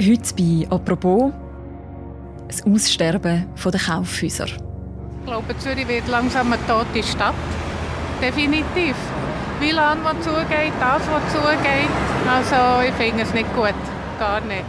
Heute 0.00 0.32
bei 0.36 0.64
«Apropos» 0.70 1.32
das 2.46 2.64
Aussterben 2.64 3.46
der 3.64 3.80
Kaufhäuser. 3.80 4.46
Ich 4.46 5.26
glaube, 5.26 5.58
Zürich 5.58 5.88
wird 5.88 6.06
langsam 6.06 6.52
eine 6.52 6.66
tote 6.68 7.02
Stadt. 7.02 7.34
Definitiv. 8.22 8.94
Wie 9.58 9.72
lange 9.72 10.04
was 10.04 10.20
zugeht, 10.22 10.72
das, 10.78 11.02
was 11.10 11.32
zugeht. 11.32 11.90
Also 12.30 12.88
ich 12.88 12.94
finde 12.94 13.24
es 13.24 13.34
nicht 13.34 13.52
gut. 13.56 13.74
Gar 14.20 14.40
nicht. 14.42 14.64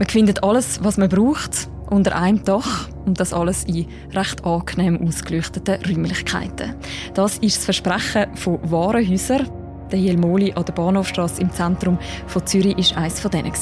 Man 0.00 0.08
findet 0.08 0.42
alles, 0.42 0.82
was 0.82 0.96
man 0.96 1.08
braucht, 1.08 1.68
unter 1.88 2.16
einem 2.16 2.44
Dach 2.44 2.88
und 3.06 3.20
das 3.20 3.32
alles 3.32 3.62
in 3.64 3.86
recht 4.12 4.44
angenehm 4.44 5.06
ausgeleuchteten 5.06 5.78
Räumlichkeiten. 5.86 6.74
Das 7.14 7.38
ist 7.38 7.58
das 7.58 7.64
Versprechen 7.66 8.36
von 8.36 8.58
Warenhäusern. 8.68 9.48
Der 9.92 10.00
Jelmoli 10.00 10.52
an 10.54 10.64
der 10.64 10.72
Bahnhofstrasse 10.72 11.40
im 11.40 11.52
Zentrum 11.52 12.00
von 12.26 12.44
Zürich 12.46 12.76
ist 12.78 12.96
eines 12.96 13.20
von 13.20 13.30
denen. 13.30 13.52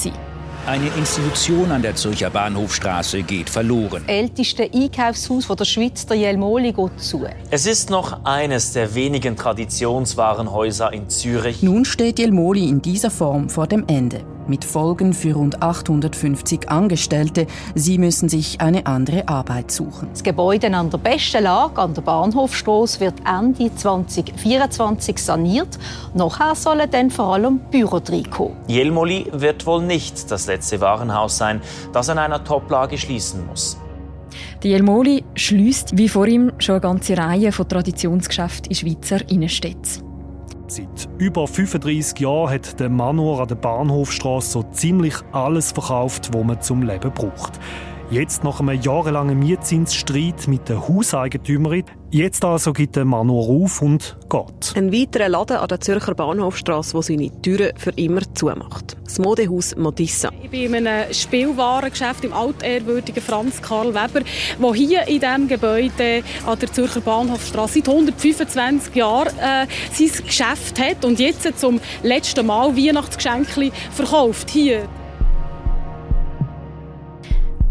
Eine 0.69 0.85
Institution 0.99 1.71
an 1.71 1.81
der 1.81 1.95
Zürcher 1.95 2.29
Bahnhofstraße 2.29 3.23
geht 3.23 3.49
verloren. 3.49 4.03
Das 4.05 4.15
älteste 4.15 4.69
Einkaufshaus 4.71 5.47
der 5.47 5.65
Schweiz, 5.65 6.05
der 6.05 6.17
Jelmoli, 6.17 6.73
geht 6.73 7.01
zu. 7.01 7.25
Es 7.49 7.65
ist 7.65 7.89
noch 7.89 8.23
eines 8.23 8.73
der 8.73 8.93
wenigen 8.93 9.35
Traditionswarenhäuser 9.35 10.93
in 10.93 11.09
Zürich. 11.09 11.63
Nun 11.63 11.85
steht 11.85 12.19
Jelmoli 12.19 12.69
in 12.69 12.83
dieser 12.83 13.09
Form 13.09 13.49
vor 13.49 13.65
dem 13.65 13.85
Ende 13.87 14.23
mit 14.49 14.65
Folgen 14.65 15.13
für 15.13 15.33
rund 15.33 15.61
850 15.61 16.69
Angestellte. 16.69 17.47
Sie 17.75 17.97
müssen 17.97 18.27
sich 18.27 18.59
eine 18.59 18.85
andere 18.85 19.27
Arbeit 19.27 19.71
suchen. 19.71 20.09
Das 20.11 20.23
Gebäude 20.23 20.73
an 20.75 20.89
der 20.89 20.97
besten 20.97 21.43
Lage 21.43 21.81
an 21.81 21.93
der 21.93 22.01
Bahnhofstrasse 22.01 22.99
wird 22.99 23.15
Ende 23.25 23.73
2024 23.73 25.17
saniert. 25.17 25.79
Nachher 26.13 26.55
sollen 26.55 26.89
dann 26.91 27.11
vor 27.11 27.33
allem 27.35 27.59
Büro 27.71 27.97
reinkommen. 27.97 28.57
Jelmoli 28.67 29.27
wird 29.31 29.65
wohl 29.65 29.83
nicht 29.83 30.29
das 30.31 30.47
letzte 30.47 30.81
Warenhaus 30.81 31.37
sein, 31.37 31.61
das 31.93 32.09
an 32.09 32.17
einer 32.17 32.43
Toplage 32.43 32.97
schließen 32.97 33.45
muss. 33.45 33.77
Die 34.63 34.69
Jelmoli 34.69 35.23
schließt 35.35 35.97
wie 35.97 36.09
vor 36.09 36.27
ihm 36.27 36.51
schon 36.57 36.75
eine 36.75 36.81
ganze 36.81 37.17
Reihe 37.17 37.51
von 37.51 37.67
Traditionsgeschäften 37.67 38.69
in 38.69 38.75
Schweizer 38.75 39.29
Innenstädten. 39.29 40.08
Seit 40.71 41.09
über 41.17 41.47
35 41.47 42.19
Jahren 42.19 42.51
hat 42.51 42.79
der 42.79 42.89
Manor 42.89 43.41
an 43.41 43.47
der 43.47 43.55
Bahnhofstrasse 43.55 44.51
so 44.51 44.63
ziemlich 44.71 45.15
alles 45.31 45.71
verkauft, 45.71 46.29
was 46.31 46.43
man 46.45 46.61
zum 46.61 46.83
Leben 46.83 47.11
braucht. 47.11 47.59
Jetzt 48.11 48.43
nach 48.43 48.59
einem 48.59 48.81
jahrelangen 48.81 49.37
Mietzinsstreit 49.37 50.47
mit 50.47 50.67
der 50.67 50.87
Hauseigentümerin. 50.87 51.83
Jetzt 52.09 52.43
also 52.43 52.73
gibt 52.73 52.95
der 52.95 53.05
Manor 53.05 53.47
auf 53.47 53.83
und 53.83 54.17
geht. 54.27 54.75
Ein 54.75 54.91
weiterer 54.91 55.29
Laden 55.29 55.57
an 55.57 55.67
der 55.67 55.79
Zürcher 55.79 56.15
Bahnhofstrasse, 56.15 56.93
der 56.93 57.03
seine 57.03 57.41
Türen 57.43 57.77
für 57.77 57.91
immer 57.91 58.21
zumacht. 58.33 58.97
Das 59.03 59.19
Modehaus 59.19 59.75
Modissa. 59.75 60.31
Ich 60.41 60.49
bin 60.49 60.73
in 60.73 60.87
einem 60.87 61.13
Spielwarengeschäft 61.13 62.25
im 62.25 62.33
altehrwürdigen 62.33 63.21
Franz 63.21 63.61
Karl 63.61 63.93
Weber, 63.93 64.25
wo 64.57 64.73
hier 64.73 65.07
in 65.07 65.19
diesem 65.19 65.47
Gebäude 65.47 66.23
an 66.47 66.57
der 66.57 66.73
Zürcher 66.73 67.01
Bahnhofstrasse 67.01 67.75
seit 67.75 67.89
125 67.89 68.95
Jahren 68.95 69.37
äh, 69.37 69.67
sein 69.91 70.25
Geschäft 70.25 70.79
hat 70.79 71.05
und 71.05 71.19
jetzt 71.19 71.59
zum 71.59 71.79
letzten 72.01 72.47
Mal 72.47 72.75
Weihnachtsgeschenke 72.75 73.71
verkauft. 73.91 74.49
Hier 74.49 74.89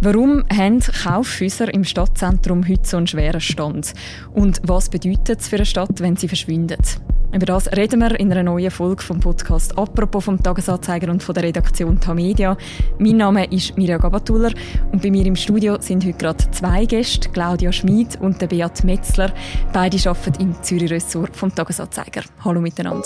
Warum 0.01 0.45
haben 0.57 0.79
Kaufhäuser 0.79 1.75
im 1.75 1.83
Stadtzentrum 1.83 2.69
heute 2.69 2.89
so 2.89 2.99
einen 2.99 3.09
schweren 3.09 3.41
Stand? 3.41 3.95
Und 4.33 4.61
was 4.63 4.89
bedeutet 4.89 5.41
es 5.41 5.49
für 5.49 5.57
eine 5.57 5.67
Stadt, 5.67 6.01
wenn 6.01 6.15
sie 6.15 6.29
verschwindet? 6.29 7.01
Über 7.35 7.47
das 7.47 7.71
reden 7.73 7.99
wir 8.01 8.19
in 8.21 8.31
einer 8.31 8.45
neuen 8.45 8.71
Folge 8.71 9.03
vom 9.03 9.19
Podcast 9.19 9.77
«Apropos» 9.77 10.25
vom 10.25 10.41
Tagesanzeiger 10.41 11.11
und 11.11 11.21
von 11.21 11.35
der 11.35 11.43
Redaktion 11.43 11.99
Tamedia. 11.99 12.57
Mein 13.01 13.17
Name 13.17 13.53
ist 13.53 13.77
Mirja 13.77 13.99
Gabatuller 13.99 14.53
und 14.93 15.03
bei 15.03 15.11
mir 15.11 15.27
im 15.27 15.35
Studio 15.35 15.79
sind 15.81 16.05
heute 16.05 16.17
gerade 16.17 16.51
zwei 16.53 16.85
Gäste, 16.85 17.29
Claudia 17.31 17.73
Schmid 17.73 18.21
und 18.21 18.39
Beat 18.49 18.85
Metzler. 18.85 19.33
Beide 19.73 19.99
arbeiten 20.09 20.41
im 20.41 20.63
Zürich-Ressort 20.63 21.37
vom 21.37 21.53
Tagesanzeiger. 21.53 22.23
Hallo 22.45 22.61
miteinander. 22.61 23.03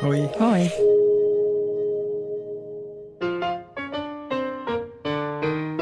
Hoi. 0.00 0.30
Hoi. 0.40 0.70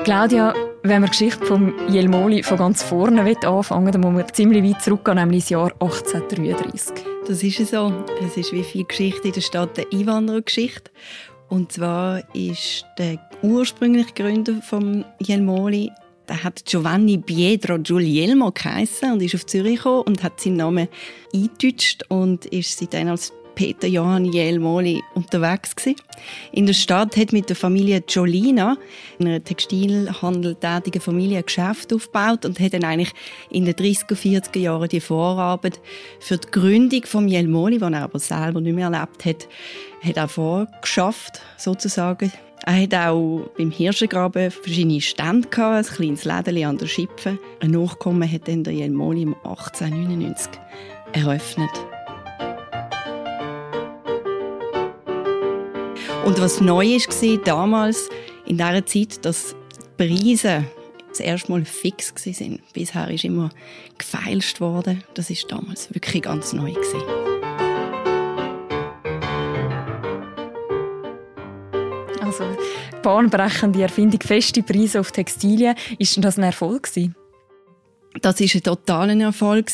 Claudia, 0.05 0.53
wenn 0.83 1.03
wir 1.03 1.07
die 1.07 1.11
Geschichte 1.11 1.47
von 1.47 1.75
Jelmoli 1.89 2.43
von 2.43 2.59
ganz 2.59 2.83
vorne 2.83 3.37
anfangen 3.45 3.93
dann 3.93 4.01
muss 4.01 4.13
man 4.13 4.35
ziemlich 4.35 4.65
weit 4.65 4.83
zurückgehen, 4.83 5.17
nämlich 5.17 5.45
das 5.45 5.51
Jahr 5.51 5.73
1833. 5.81 7.05
Das 7.29 7.43
ist 7.43 7.71
so. 7.71 8.05
Es 8.25 8.37
ist 8.37 8.53
wie 8.53 8.65
viel 8.65 8.85
Geschichte 8.85 9.29
in 9.29 9.35
der 9.35 9.41
Stadt 9.41 9.79
eine 9.79 9.87
Einwanderergeschichte. 9.93 10.91
Und 11.49 11.71
zwar 11.71 12.23
ist 12.35 12.85
der 12.99 13.19
ursprüngliche 13.43 14.13
Gründer 14.13 14.61
von 14.63 15.05
Jelmoli 15.21 15.93
der 16.29 16.45
hat 16.45 16.65
Giovanni 16.65 17.19
Pietro 17.19 17.79
Giulielmo 17.79 18.53
geheißen 18.53 19.13
und 19.13 19.23
ist 19.23 19.35
auf 19.35 19.47
Zürich 19.47 19.77
gekommen 19.77 20.03
und 20.03 20.23
hat 20.23 20.41
seinen 20.41 20.57
Namen 20.57 20.89
eingedeutscht 21.35 22.05
und 22.09 22.47
ist 22.47 22.79
seitdem 22.79 23.09
als 23.09 23.33
Peter 23.63 23.87
Johann 23.87 24.25
Jelmoli 24.25 25.05
unterwegs 25.15 25.77
gewesen. 25.77 25.95
In 26.51 26.67
der 26.67 26.73
Stadt 26.73 27.17
hat 27.17 27.33
mit 27.33 27.49
der 27.49 27.55
Familie 27.55 28.01
Giolina, 28.01 28.77
einer 29.21 29.45
Textilhandel 29.45 30.57
tätigen 30.57 31.01
Familie, 31.01 31.39
ein 31.39 31.47
Geschäft 31.47 31.93
aufgebaut 31.93 32.45
und 32.45 32.59
hat 32.59 32.75
dann 32.75 32.83
eigentlich 32.83 33.13
in 33.51 33.65
den 33.65 33.75
30er, 33.75 34.17
40er 34.17 34.59
Jahren 34.59 34.89
die 34.89 34.99
Vorarbeit 34.99 35.79
für 36.19 36.39
die 36.39 36.51
Gründung 36.51 37.05
vom 37.05 37.29
Jelmoli, 37.29 37.79
die 37.79 37.85
er 37.85 38.03
aber 38.03 38.19
selber 38.19 38.61
nicht 38.61 38.75
mehr 38.75 38.91
erlebt 38.91 39.25
hat, 39.25 39.47
hat 40.03 40.17
er 40.17 40.27
vorgeschafft, 40.27 41.41
sozusagen. 41.57 42.33
Er 42.67 42.83
hat 42.83 42.95
auch 42.95 43.49
beim 43.57 43.71
Hirschengraben 43.71 44.51
verschiedene 44.51 45.01
Stände 45.01 45.47
gehabt, 45.47 45.89
ein 45.89 45.95
kleines 45.95 46.25
Läden 46.25 46.65
an 46.65 46.79
der 46.79 46.87
Schipfe. 46.87 47.39
Ein 47.61 47.71
Nachkommen 47.71 48.29
hat 48.29 48.49
dann 48.49 48.65
der 48.65 48.73
Jelmoli 48.73 49.23
im 49.23 49.37
1899 49.45 50.51
eröffnet. 51.13 51.92
Und 56.25 56.41
was 56.41 56.61
neu 56.61 56.87
war 56.87 57.39
damals, 57.39 58.09
in 58.47 58.57
dieser 58.57 58.87
Zeit, 58.87 59.25
dass 59.25 59.57
die 59.99 60.07
Preise 60.07 60.65
das 61.09 61.19
erste 61.19 61.51
Mal 61.51 61.65
fix 61.65 62.15
waren. 62.15 62.61
Bisher 62.73 63.11
ist 63.11 63.25
immer 63.25 63.51
gefeilscht 63.99 64.61
worden. 64.61 65.03
Das 65.15 65.31
ist 65.31 65.51
damals 65.51 65.93
wirklich 65.93 66.23
ganz 66.23 66.53
neu. 66.53 66.73
Also, 72.21 72.45
bahnbrechende 73.03 73.83
Erfindung, 73.83 74.21
feste 74.21 74.63
Preise 74.63 75.01
auf 75.01 75.11
Textilien. 75.11 75.75
Ist 75.99 76.23
das 76.23 76.39
ein 76.39 76.45
Erfolg? 76.45 76.89
Das 78.21 78.41
war 78.41 78.47
ein 78.55 78.63
totaler 78.63 79.21
Erfolg. 79.21 79.73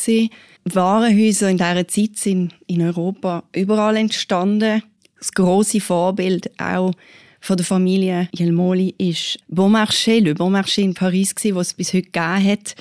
Warenhäuser 0.65 1.51
in 1.51 1.59
dieser 1.59 1.87
Zeit 1.89 2.17
sind 2.17 2.55
in 2.67 2.81
Europa 2.81 3.45
überall 3.53 3.97
entstanden 3.97 4.83
das 5.19 5.33
große 5.33 5.81
Vorbild 5.81 6.51
auch 6.61 6.93
von 7.41 7.57
der 7.57 7.67
Familie 7.67 8.29
Jelmoli 8.35 8.95
ist 8.99 9.39
Beaumarchais, 9.49 10.21
Le 10.21 10.35
Beaumarchais 10.35 10.85
in 10.85 10.95
Paris, 10.95 11.35
was 11.53 11.69
es 11.69 11.75
bis 11.75 11.93
heute 11.93 12.11
gegeben 12.11 12.45
hat 12.45 12.75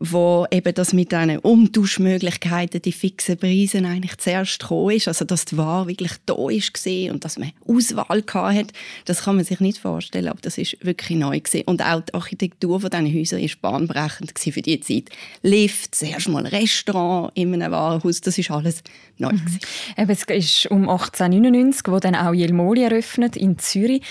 wo 0.00 0.46
eben 0.52 0.72
das 0.74 0.92
mit 0.92 1.10
diesen 1.10 1.38
Umtauschmöglichkeiten, 1.38 2.80
die 2.80 2.92
fixen 2.92 3.36
Preise 3.36 3.78
eigentlich 3.78 4.16
zuerst 4.18 4.60
gekommen 4.60 4.94
ist. 4.94 5.08
Also, 5.08 5.24
dass 5.24 5.44
die 5.44 5.56
Ware 5.56 5.88
wirklich 5.88 6.12
da 6.24 6.34
war 6.34 7.12
und 7.12 7.24
dass 7.24 7.36
man 7.36 7.52
Auswahl 7.66 8.22
hat, 8.54 8.72
das 9.06 9.24
kann 9.24 9.36
man 9.36 9.44
sich 9.44 9.58
nicht 9.58 9.78
vorstellen, 9.78 10.28
aber 10.28 10.40
das 10.40 10.56
ist 10.56 10.76
wirklich 10.84 11.18
neu 11.18 11.40
gewesen. 11.40 11.64
Und 11.66 11.82
auch 11.82 12.00
die 12.00 12.14
Architektur 12.14 12.80
von 12.80 12.90
diesen 12.90 13.12
Häusern 13.12 13.40
ist 13.40 13.60
bahnbrechend 13.60 14.38
für 14.38 14.62
die 14.62 14.80
Zeit. 14.80 15.10
Lift, 15.42 15.96
zuerst 15.96 16.28
mal 16.28 16.46
ein 16.46 16.54
Restaurant 16.54 17.32
in 17.34 17.52
einem 17.52 17.72
Warenhaus, 17.72 18.20
das 18.20 18.38
ist 18.38 18.52
alles 18.52 18.82
neu 19.16 19.32
mhm. 19.32 19.58
Eben, 19.96 20.10
es 20.10 20.22
ist 20.22 20.66
um 20.70 20.88
1899, 20.88 21.88
wo 21.88 21.98
dann 21.98 22.14
auch 22.14 22.32
Jelmoli 22.32 22.84
eröffnet 22.84 23.36
in 23.36 23.58
Zürich. 23.58 24.02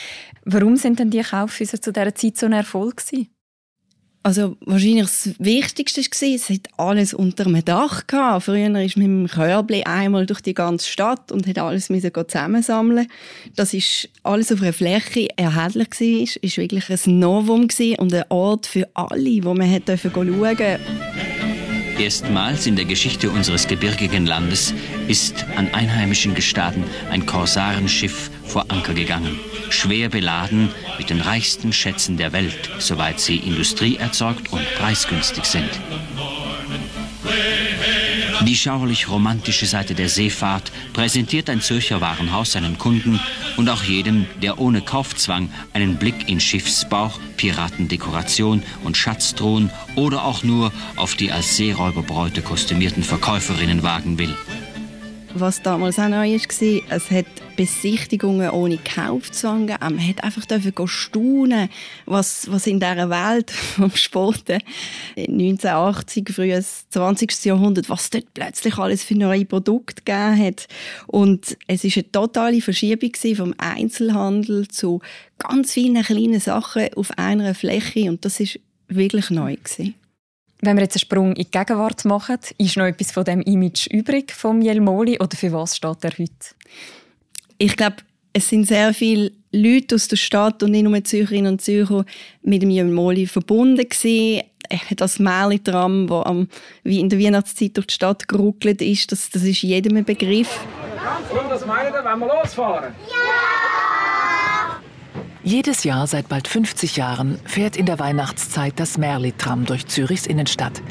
Warum 0.43 0.75
sind 0.75 0.99
denn 0.99 1.11
die 1.11 1.21
Kaufhäuser 1.21 1.81
zu 1.81 1.93
dieser 1.93 2.13
Zeit 2.13 2.37
so 2.37 2.45
ein 2.45 2.53
Erfolg 2.53 2.97
gewesen? 2.97 3.29
Also 4.27 4.57
wahrscheinlich 4.65 5.05
das 5.05 5.29
Wichtigste 5.39 6.01
war, 6.01 6.35
es 6.35 6.49
hat 6.49 6.67
alles 6.75 7.13
unter 7.13 7.45
einem 7.45 7.63
Dach 7.63 8.07
gehabt. 8.07 8.43
Früher 8.43 8.81
ist 8.81 8.97
mit 8.97 9.07
dem 9.07 9.25
Körbli 9.25 9.83
einmal 9.83 10.25
durch 10.25 10.41
die 10.41 10.53
ganze 10.53 10.89
Stadt 10.89 11.31
und 11.31 11.47
hat 11.47 11.57
alles 11.57 11.87
zusammensammeln. 11.87 13.07
Das 13.55 13.73
ist 13.73 14.09
alles 14.23 14.51
auf 14.51 14.61
einer 14.61 14.73
Fläche 14.73 15.29
erhältlich 15.37 15.91
war, 16.01 16.43
ist 16.43 16.57
wirklich 16.57 16.89
ein 16.89 17.19
Novum 17.19 17.69
und 17.99 18.13
ein 18.13 18.25
Ort 18.27 18.65
für 18.65 18.89
alle, 18.95 19.45
wo 19.45 19.53
man 19.53 19.81
schauen 19.85 19.85
durfte. 19.85 20.79
Erstmals 21.99 22.67
in 22.67 22.75
der 22.75 22.85
Geschichte 22.85 23.29
unseres 23.29 23.67
gebirgigen 23.67 24.25
Landes 24.25 24.73
ist 25.07 25.45
an 25.55 25.73
einheimischen 25.73 26.35
Gestaden 26.35 26.83
ein 27.09 27.25
Korsarenschiff 27.25 28.29
vor 28.45 28.65
Anker 28.69 28.93
gegangen 28.93 29.39
schwer 29.69 30.09
beladen 30.09 30.69
mit 30.97 31.09
den 31.09 31.21
reichsten 31.21 31.73
Schätzen 31.73 32.17
der 32.17 32.33
Welt, 32.33 32.69
soweit 32.79 33.19
sie 33.19 33.37
industrieerzeugt 33.37 34.51
und 34.51 34.63
preisgünstig 34.75 35.45
sind. 35.45 35.69
Die 38.45 38.55
schauerlich 38.55 39.09
romantische 39.09 39.65
Seite 39.65 39.95
der 39.95 40.09
Seefahrt 40.09 40.71
präsentiert 40.93 41.49
ein 41.49 41.61
Zürcher 41.61 42.01
Warenhaus 42.01 42.51
seinen 42.51 42.77
Kunden 42.77 43.19
und 43.57 43.69
auch 43.69 43.83
jedem, 43.83 44.25
der 44.41 44.59
ohne 44.59 44.81
Kaufzwang 44.81 45.49
einen 45.73 45.97
Blick 45.97 46.29
in 46.29 46.39
Schiffsbauch, 46.39 47.19
Piratendekoration 47.35 48.63
und 48.83 48.95
Schatztruhen 48.95 49.71
oder 49.95 50.23
auch 50.23 50.43
nur 50.43 50.71
auf 50.95 51.15
die 51.15 51.31
als 51.31 51.57
Seeräuberbräute 51.57 52.41
kostümierten 52.41 53.03
Verkäuferinnen 53.03 53.83
wagen 53.83 54.19
will. 54.19 54.35
Was 55.33 55.61
damals 55.61 55.99
auch 55.99 56.07
neu 56.07 56.31
war, 56.31 56.81
es 56.89 57.11
hat 57.11 57.25
Besichtigungen 57.55 58.49
ohne 58.49 58.77
Kaufzwang 58.77 59.67
gegeben. 59.67 59.95
Man 59.95 60.07
hat 60.07 60.23
einfach 60.23 60.87
staunen 60.87 61.69
was, 62.05 62.49
was 62.49 62.67
in 62.67 62.79
dieser 62.79 63.09
Welt 63.09 63.51
vom 63.75 63.91
Sport 63.91 64.45
1980, 65.15 66.29
frühes 66.29 66.85
20. 66.89 67.45
Jahrhundert, 67.45 67.89
was 67.89 68.09
dort 68.09 68.33
plötzlich 68.33 68.77
alles 68.77 69.03
für 69.03 69.15
neue 69.15 69.45
Produkte 69.45 70.01
gegeben 70.03 70.45
hat. 70.45 70.67
Und 71.07 71.57
es 71.67 71.83
war 71.83 71.91
eine 71.93 72.11
totale 72.11 72.61
Verschiebung 72.61 73.11
vom 73.35 73.53
Einzelhandel 73.57 74.67
zu 74.69 75.01
ganz 75.37 75.73
vielen 75.73 76.01
kleinen 76.03 76.39
Sachen 76.39 76.93
auf 76.95 77.11
einer 77.17 77.53
Fläche. 77.53 78.09
Und 78.09 78.23
das 78.23 78.39
ist 78.39 78.59
wirklich 78.87 79.29
neu. 79.29 79.57
Wenn 80.61 80.75
wir 80.75 80.83
jetzt 80.83 80.95
einen 80.95 81.01
Sprung 81.01 81.29
in 81.35 81.43
die 81.43 81.51
Gegenwart 81.51 82.03
machen, 82.05 82.39
ist 82.57 82.77
noch 82.77 82.85
etwas 82.85 83.11
von 83.11 83.23
dem 83.23 83.41
Image 83.41 83.87
übrig 83.87 84.31
vom 84.31 84.61
Jelmoli 84.61 85.19
oder 85.19 85.37
für 85.37 85.51
was 85.53 85.75
steht 85.75 86.03
er 86.03 86.11
heute? 86.11 86.31
Ich 87.59 87.75
glaube, 87.75 87.97
es 88.33 88.49
sind 88.49 88.65
sehr 88.65 88.93
viele 88.93 89.31
Leute 89.51 89.95
aus 89.95 90.07
der 90.07 90.17
Stadt 90.17 90.61
und 90.63 90.71
nicht 90.71 90.83
nur 90.83 91.03
Zürcherinnen 91.03 91.53
und 91.53 91.61
Zürcher 91.61 92.05
mit 92.41 92.61
dem 92.61 92.69
Jelmoli 92.69 93.27
verbunden 93.27 93.87
gewesen. 93.87 94.43
Das 94.95 95.19
Märli-Tram, 95.19 96.07
das 96.07 96.25
am, 96.25 96.49
wie 96.83 96.99
in 96.99 97.09
der 97.09 97.19
Weihnachtszeit 97.19 97.77
durch 97.77 97.87
die 97.87 97.93
Stadt 97.93 98.27
geruckelt 98.27 98.81
ist, 98.81 99.11
das, 99.11 99.29
das 99.29 99.43
ist 99.43 99.61
jedem 99.61 99.97
ein 99.97 100.05
Begriff. 100.05 100.59
Was 101.49 101.65
meinen 101.65 101.93
Sie, 101.93 102.03
wenn 102.03 102.19
wir 102.19 102.27
losfahren? 102.27 102.93
Ja! 103.07 103.56
Jedes 105.47 105.85
Jahr 105.85 106.07
seit 106.07 106.27
bald 106.27 106.45
50 106.45 106.97
Jahren 106.97 107.39
fährt 107.45 107.77
in 107.77 107.85
der 107.85 107.99
Weihnachtszeit 107.99 108.73
das 108.75 108.97
Merli-Tram 108.97 109.63
durch 109.63 109.87
Zürichs 109.87 110.27
Innenstadt, 110.27 110.81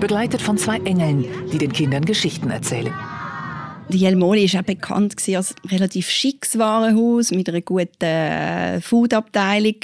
begleitet 0.00 0.40
von 0.40 0.56
zwei 0.56 0.78
Engeln, 0.78 1.26
die 1.52 1.58
den 1.58 1.74
Kindern 1.74 2.06
Geschichten 2.06 2.50
erzählen. 2.50 2.94
Die 3.90 3.98
Jelmoli 3.98 4.50
war 4.50 4.60
auch 4.60 4.64
bekannt 4.64 5.16
als 5.36 5.54
relativ 5.66 6.08
schickes 6.08 6.58
Warenhaus 6.58 7.32
mit 7.32 7.50
einer 7.50 7.60
guten 7.60 8.02
äh, 8.02 8.80
Foodabteilung. 8.80 9.74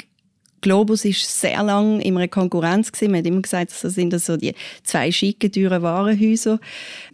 Globus 0.62 1.05
war 1.05 1.12
sehr 1.12 1.62
lange 1.62 2.03
in 2.03 2.17
einer 2.17 2.27
Konkurrenz 2.29 2.93
Man 3.03 3.17
hat 3.17 3.27
immer 3.27 3.43
gesagt, 3.43 3.73
das 3.73 3.93
sind 3.93 4.19
so 4.19 4.38
die 4.38 4.55
zwei 4.85 5.12
schicken, 5.12 5.53
teuren 5.53 5.82
Warenhäuser. 5.82 6.61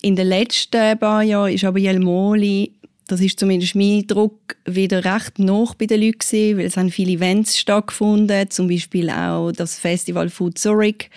In 0.01 0.15
den 0.15 0.29
letzten 0.29 0.97
paar 0.97 1.25
Jahren 1.25 1.55
ist 1.55 1.65
aber 1.65 1.81
Jelmoli 1.81 2.71
das 3.11 3.21
ist 3.21 3.41
zumindest 3.41 3.75
mein 3.75 4.07
Druck 4.07 4.57
wieder 4.65 5.05
recht 5.05 5.41
noch 5.41 5.75
bei 5.75 5.87
den 5.87 6.01
Leuten 6.01 6.21
gewesen, 6.21 6.59
weil 6.59 6.67
es 6.67 6.77
haben 6.77 6.91
viele 6.91 7.13
Events 7.13 7.59
stattgefunden, 7.59 8.49
zum 8.51 8.69
Beispiel 8.69 9.11
auch 9.11 9.51
das 9.51 9.79
Festival 9.79 10.29
Food 10.29 10.59
Zurich, 10.59 11.11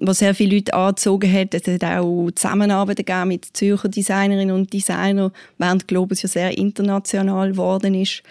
was 0.00 0.20
sehr 0.20 0.34
viele 0.34 0.56
Leute 0.56 0.74
angezogen 0.74 1.32
hat. 1.32 1.54
Es 1.54 1.66
hat 1.66 1.82
auch 1.82 2.30
Zusammenarbeiten 2.30 3.04
gegeben 3.04 3.28
mit 3.28 3.46
Zürcher 3.52 3.88
Designerinnen 3.88 4.54
und 4.54 4.72
Designern, 4.72 5.32
während 5.58 5.88
Globus 5.88 6.22
ja 6.22 6.28
sehr 6.28 6.56
international 6.56 7.50
geworden 7.50 7.94
ist. 7.94 8.22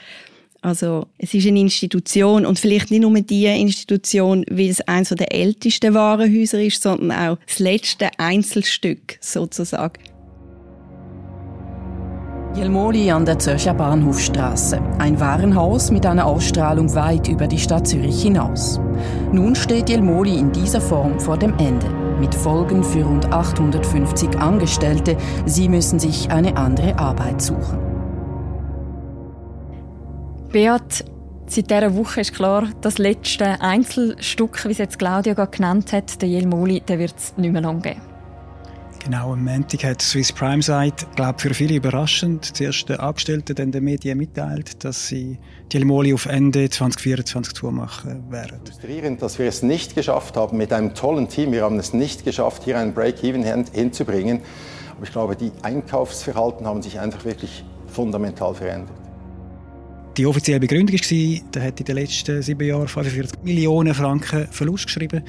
Also 0.61 1.07
es 1.17 1.33
ist 1.33 1.47
eine 1.47 1.59
Institution 1.59 2.45
und 2.45 2.57
vielleicht 2.57 2.91
nicht 2.91 3.01
nur 3.01 3.19
die 3.19 3.45
Institution, 3.45 4.45
weil 4.49 4.69
es 4.69 4.81
eines 4.81 5.09
der 5.09 5.33
ältesten 5.33 5.93
Warenhäuser 5.93 6.61
ist, 6.61 6.81
sondern 6.81 7.11
auch 7.11 7.37
das 7.47 7.59
letzte 7.59 8.09
Einzelstück 8.17 9.17
sozusagen. 9.21 10.08
Jelmoli 12.59 13.09
an 13.09 13.23
der 13.23 13.39
Zürcher 13.39 13.73
Bahnhofstraße. 13.73 14.81
Ein 14.97 15.17
Warenhaus 15.21 15.91
mit 15.91 16.05
einer 16.05 16.25
Ausstrahlung 16.25 16.93
weit 16.93 17.29
über 17.29 17.47
die 17.47 17.57
Stadt 17.57 17.87
Zürich 17.87 18.21
hinaus. 18.21 18.81
Nun 19.31 19.55
steht 19.55 19.87
Jelmoli 19.87 20.37
in 20.37 20.51
dieser 20.51 20.81
Form 20.81 21.21
vor 21.21 21.37
dem 21.37 21.57
Ende. 21.57 21.87
Mit 22.19 22.35
Folgen 22.35 22.83
für 22.83 23.05
rund 23.05 23.31
850 23.31 24.37
Angestellte. 24.37 25.15
Sie 25.45 25.69
müssen 25.69 25.99
sich 25.99 26.31
eine 26.31 26.57
andere 26.57 26.99
Arbeit 26.99 27.41
suchen. 27.41 27.79
Beat, 30.51 31.05
seit 31.47 31.71
dieser 31.71 31.95
Woche 31.95 32.19
ist 32.19 32.33
klar, 32.33 32.67
das 32.81 32.97
letzte 32.97 33.61
Einzelstück, 33.61 34.65
wie 34.65 34.71
es 34.71 34.79
jetzt 34.79 34.99
Claudia 34.99 35.33
genannt 35.45 35.93
hat, 35.93 36.21
der 36.21 36.27
Jelmoli, 36.27 36.81
der 36.81 36.99
wird 36.99 37.13
es 37.15 37.37
nicht 37.37 37.53
mehr 37.53 37.61
lange 37.61 37.79
geben. 37.79 38.08
Genau, 39.03 39.31
am 39.31 39.45
Montag 39.45 39.83
hat 39.85 40.01
Swiss 40.01 40.31
Prime 40.31 40.59
ich 40.59 41.15
glaube 41.15 41.39
für 41.39 41.53
viele 41.53 41.75
überraschend, 41.75 42.55
zuerst 42.55 42.89
der 42.89 43.01
Angestellte, 43.01 43.55
dann 43.55 43.71
den 43.71 43.85
Medien 43.85 44.17
mitteilt, 44.17 44.83
dass 44.83 45.07
sie 45.07 45.39
die 45.71 45.85
Moli 45.85 46.13
auf 46.13 46.25
Ende 46.25 46.69
2024 46.69 47.53
zumachen 47.53 48.29
werden. 48.29 48.59
Frustrierend, 48.65 49.21
dass 49.21 49.39
wir 49.39 49.47
es 49.47 49.63
nicht 49.63 49.95
geschafft 49.95 50.35
haben 50.35 50.57
mit 50.57 50.73
einem 50.73 50.93
tollen 50.93 51.29
Team. 51.29 51.53
Wir 51.53 51.63
haben 51.63 51.79
es 51.79 51.93
nicht 51.93 52.25
geschafft, 52.25 52.63
hier 52.65 52.77
einen 52.77 52.93
Break-Even 52.93 53.43
hinzubringen. 53.71 54.41
Aber 54.95 55.05
ich 55.05 55.11
glaube, 55.11 55.35
die 55.37 55.51
Einkaufsverhalten 55.61 56.67
haben 56.67 56.81
sich 56.81 56.99
einfach 56.99 57.23
wirklich 57.23 57.63
fundamental 57.87 58.53
verändert. 58.53 58.97
Die 60.17 60.25
offizielle 60.25 60.59
Begründung 60.59 60.95
war, 60.97 61.51
der 61.53 61.63
hat 61.63 61.79
in 61.79 61.85
den 61.85 61.95
letzten 61.95 62.41
sieben 62.41 62.67
Jahren 62.67 62.89
45 62.89 63.43
Millionen 63.43 63.93
Franken 63.93 64.47
Verlust 64.51 64.87
geschrieben. 64.87 65.23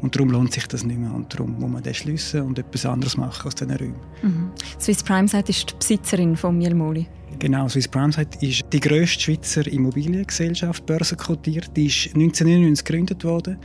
Und 0.00 0.14
darum 0.14 0.30
lohnt 0.30 0.52
sich 0.52 0.66
das 0.66 0.84
nicht 0.84 0.98
mehr. 0.98 1.12
Und 1.12 1.32
darum 1.34 1.58
muss 1.58 1.70
man 1.70 1.82
das 1.82 1.96
schliessen 1.96 2.42
und 2.42 2.58
etwas 2.58 2.86
anderes 2.86 3.16
machen 3.16 3.46
aus 3.46 3.54
diesen 3.54 3.74
Räumen. 3.74 4.00
Mhm. 4.22 4.50
Swiss 4.80 5.02
Primesite 5.02 5.50
ist 5.50 5.70
die 5.70 5.74
Besitzerin 5.76 6.36
von 6.36 6.56
Mielmoli. 6.56 7.06
Genau, 7.38 7.68
Swiss 7.68 7.88
Primesite 7.88 8.44
ist 8.46 8.64
die 8.72 8.80
grösste 8.80 9.20
Schweizer 9.20 9.66
Immobiliengesellschaft, 9.66 10.86
börsenkotiert. 10.86 11.76
Die 11.76 11.86
ist 11.86 12.06
1999 12.14 12.84
gegründet 12.84 13.24
worden 13.24 13.58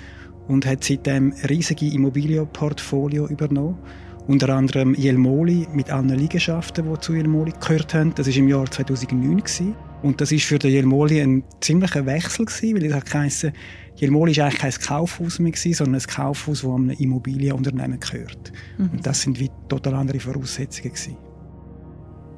und 0.47 0.65
hat 0.65 0.83
seitdem 0.83 1.33
riesige 1.50 1.88
Immobilienportfolio 1.88 3.27
übernommen. 3.27 3.77
Unter 4.27 4.50
anderem 4.50 4.95
Jelmoli 4.95 5.68
mit 5.74 5.91
allen 5.91 6.09
Liegenschaften, 6.09 6.89
die 6.89 7.00
zu 7.00 7.13
Jelmoli 7.13 7.53
gehört 7.59 7.94
haben. 7.94 8.15
Das 8.15 8.27
war 8.27 8.36
im 8.36 8.47
Jahr 8.47 8.69
2009. 8.69 9.38
Gewesen. 9.38 9.75
Und 10.03 10.19
das 10.19 10.31
war 10.31 10.39
für 10.39 10.59
den 10.59 10.71
Jelmoli 10.71 11.21
ein 11.21 11.44
ziemlicher 11.61 12.05
Wechsel, 12.05 12.45
gewesen, 12.45 12.75
weil 12.75 12.85
es 12.85 12.94
hat 12.94 13.05
geheißen, 13.05 13.53
Jelmoli 13.95 14.35
war 14.38 14.45
eigentlich 14.45 14.59
kein 14.59 14.71
Kaufhaus 14.88 15.39
mehr, 15.39 15.51
gewesen, 15.51 15.73
sondern 15.73 16.01
ein 16.01 16.07
Kaufhaus, 16.07 16.61
das 16.61 16.69
einem 16.69 16.89
Immobilienunternehmen 16.91 18.00
gehört. 18.00 18.51
Mhm. 18.77 18.89
Und 18.91 19.07
das 19.07 19.21
sind 19.21 19.39
wie 19.39 19.50
total 19.69 19.95
andere 19.95 20.19
Voraussetzungen. 20.19 20.94
Gewesen. 20.94 21.17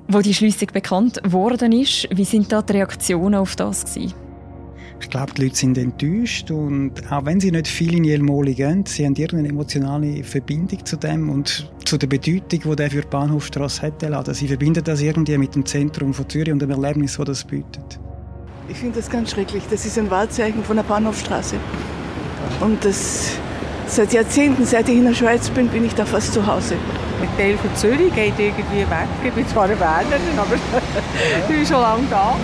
Wo 0.08 0.22
die 0.22 0.34
Schließung 0.34 0.70
bekannt 0.72 1.20
worden 1.26 1.72
ist, 1.72 2.08
wie 2.14 2.26
sind 2.26 2.52
da 2.52 2.62
die 2.62 2.74
Reaktionen 2.74 3.36
auf 3.36 3.56
das 3.56 3.86
gewesen? 3.86 4.25
Ich 5.02 5.10
glaube, 5.10 5.34
die 5.34 5.44
Leute 5.44 5.56
sind 5.56 5.78
enttäuscht 5.78 6.52
und 6.52 6.92
auch 7.12 7.26
wenn 7.26 7.40
sie 7.40 7.52
nicht 7.52 7.68
viel 7.68 7.96
in 7.96 8.04
Jelmoli 8.04 8.54
gehen, 8.54 8.86
sie 8.86 9.06
haben 9.06 9.16
irgendeine 9.16 9.50
emotionale 9.50 10.24
Verbindung 10.24 10.86
zu 10.86 10.98
dem 10.98 11.30
und 11.30 11.70
zu 11.86 11.98
der 11.98 12.08
Bedeutung, 12.08 12.62
die 12.64 12.76
der 12.76 12.92
für 12.92 13.02
die 13.02 13.08
Bahnhofstrasse 13.08 13.84
hat. 13.84 14.04
Also 14.04 14.34
sie 14.34 14.48
verbinden 14.48 14.84
das 14.84 15.02
irgendwie 15.02 15.38
mit 15.38 15.56
dem 15.56 15.66
Zentrum 15.66 16.14
von 16.14 16.28
Zürich 16.30 16.52
und 16.52 16.62
dem 16.62 16.72
Erlebnis, 16.72 17.18
das 17.18 17.26
das 17.26 17.44
bietet. 17.44 18.00
Ich 18.68 18.78
finde 18.78 19.00
das 19.00 19.10
ganz 19.10 19.32
schrecklich. 19.32 19.64
Das 19.70 19.86
ist 19.86 19.98
ein 20.00 20.10
Wahrzeichen 20.10 20.64
von 20.64 20.78
der 20.78 20.84
Bahnhofstraße. 20.84 21.58
Und 22.62 22.84
das 22.84 23.38
seit 23.88 24.14
Jahrzehnten, 24.14 24.66
seit 24.66 24.90
ich 24.90 24.96
in 24.96 25.06
der 25.06 25.14
Schweiz 25.14 25.50
bin, 25.50 25.68
bin 25.68 25.86
ich 25.86 25.94
da 25.94 26.06
fast 26.06 26.34
zu 26.34 26.46
Hause. 26.46 26.76
Ein 27.22 27.38
Teil 27.38 27.58
von 27.58 27.74
Zürich 27.76 28.14
geht 28.14 28.34
irgendwie 28.38 28.82
weg. 28.82 29.08
Ich 29.24 29.32
bin 29.32 29.48
zwar 29.48 29.66
eine 29.66 29.76
Bernerin, 29.76 30.38
aber 30.38 30.56
ich 31.40 31.46
bin 31.46 31.66
schon 31.66 31.82
lange 31.82 32.04
da. 32.10 32.36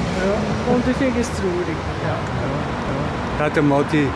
Und 0.73 0.87
ich 0.89 0.97
finde 0.97 1.19
es 1.19 1.27
traurig. 1.29 1.77
Ja. 2.05 2.40
Hat 3.41 3.61
mal 3.63 3.83
die 3.91 4.07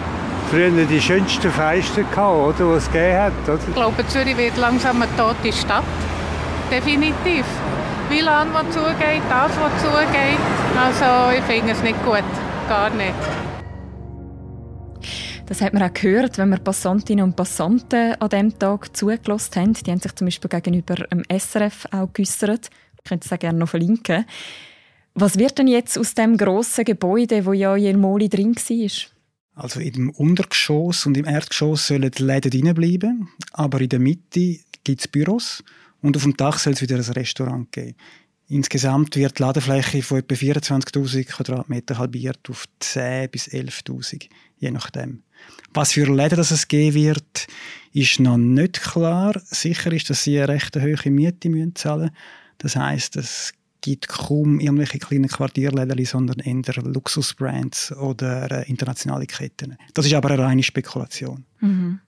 früher 0.52 0.70
die 0.86 1.02
schönsten 1.02 1.52
Feste 1.52 2.04
gehabt, 2.04 2.60
oder, 2.60 2.72
die 2.72 2.78
es 2.78 2.92
gegeben 2.92 3.18
hat. 3.18 3.34
Oder? 3.48 3.60
Ich 3.68 3.74
glaube, 3.74 4.08
Zürich 4.08 4.38
wird 4.38 4.58
langsam 4.58 5.02
eine 5.02 5.12
tote 5.18 5.52
Stadt. 5.52 5.84
Definitiv. 6.72 7.46
WLAN, 8.10 8.50
das 8.54 8.72
zugeht, 8.72 9.24
das, 9.30 9.52
was 9.60 9.82
zugeht. 9.82 10.40
Also 10.78 11.38
ich 11.38 11.44
finde 11.46 11.72
es 11.72 11.82
nicht 11.82 12.04
gut. 12.06 12.24
Gar 12.70 12.92
nicht. 12.92 13.14
Das 15.48 15.62
hat 15.62 15.74
man 15.74 15.84
auch 15.84 15.94
gehört, 15.94 16.38
wenn 16.38 16.50
wir 16.50 16.58
Passantinnen 16.58 17.24
und 17.24 17.36
Passanten 17.36 18.16
an 18.20 18.30
diesem 18.30 18.58
Tag 18.58 18.96
zugelassen 18.96 19.56
haben. 19.56 19.74
Die 19.74 19.92
haben 19.92 20.00
sich 20.00 20.16
zum 20.16 20.26
Beispiel 20.26 20.50
gegenüber 20.50 20.96
dem 20.96 21.24
SRF 21.30 21.88
auch 21.92 22.10
geäussert. 22.14 22.70
Ich 22.98 23.04
könnte 23.04 23.26
es 23.26 23.34
auch 23.34 23.40
gerne 23.40 23.60
noch 23.60 23.70
verlinken. 23.70 24.26
Was 25.14 25.38
wird 25.38 25.58
denn 25.60 25.68
jetzt 25.68 25.98
aus 25.98 26.14
dem 26.14 26.38
grossen 26.38 26.84
Gebäude, 26.84 27.46
wo 27.46 27.54
ja 27.54 27.76
Jelmoli 27.76 28.28
drin 28.28 28.56
war? 28.56 29.15
Also 29.56 29.80
im 29.80 30.10
Untergeschoss 30.10 31.06
und 31.06 31.18
im 31.18 31.26
Erdgeschoss 31.26 31.88
sollen 31.88 32.12
die 32.12 32.24
Läden 32.24 32.52
drin 32.52 32.74
bleiben, 32.74 33.30
aber 33.54 33.80
in 33.80 33.90
der 33.90 34.00
Mitte 34.00 34.60
gibt 34.84 35.02
es 35.02 35.08
Büros 35.08 35.64
und 36.02 36.18
auf 36.18 36.24
dem 36.24 36.36
Dach 36.36 36.60
soll 36.60 36.74
es 36.74 36.82
wieder 36.82 36.98
ein 36.98 37.02
Restaurant 37.02 37.72
geben. 37.72 37.96
Insgesamt 38.48 39.16
wird 39.16 39.40
die 39.40 39.42
Ladefläche 39.42 40.04
von 40.04 40.20
etwa 40.20 40.36
24.000 40.36 41.24
Quadratmeter 41.26 41.98
halbiert 41.98 42.48
auf 42.50 42.66
10.000 42.82 43.28
bis 43.30 43.48
11.000, 43.48 44.30
je 44.58 44.72
nachdem. 44.72 45.24
Was 45.74 45.94
für 45.94 46.06
Läden 46.06 46.38
das 46.38 46.52
es 46.52 46.68
geben 46.68 46.94
wird, 46.96 47.48
ist 47.92 48.20
noch 48.20 48.38
nicht 48.38 48.82
klar. 48.82 49.42
Sicher 49.46 49.92
ist, 49.92 50.10
dass 50.10 50.24
sie 50.24 50.38
eine 50.38 50.50
recht 50.50 50.76
hohe 50.76 51.12
Miete 51.12 51.74
zahlen 51.74 52.02
müssen. 52.02 52.16
Das 52.60 52.76
heißt, 52.76 53.16
es 53.16 53.54
gibt 53.86 54.08
kaum 54.08 54.60
irgendwelche 54.60 54.98
kleinen 54.98 55.28
Quartierläden, 55.28 56.06
sondern 56.06 56.40
eher 56.40 56.84
Luxusbrands 56.84 57.92
oder 57.92 58.52
äh, 58.52 58.70
internationale 58.70 59.28
Ketten. 59.28 59.78
Das 59.94 60.08
ist 60.08 60.14
aber 60.14 60.32
eine 60.32 60.44
reine 60.44 60.64
Spekulation. 60.64 61.46
Mhm. 61.60 62.00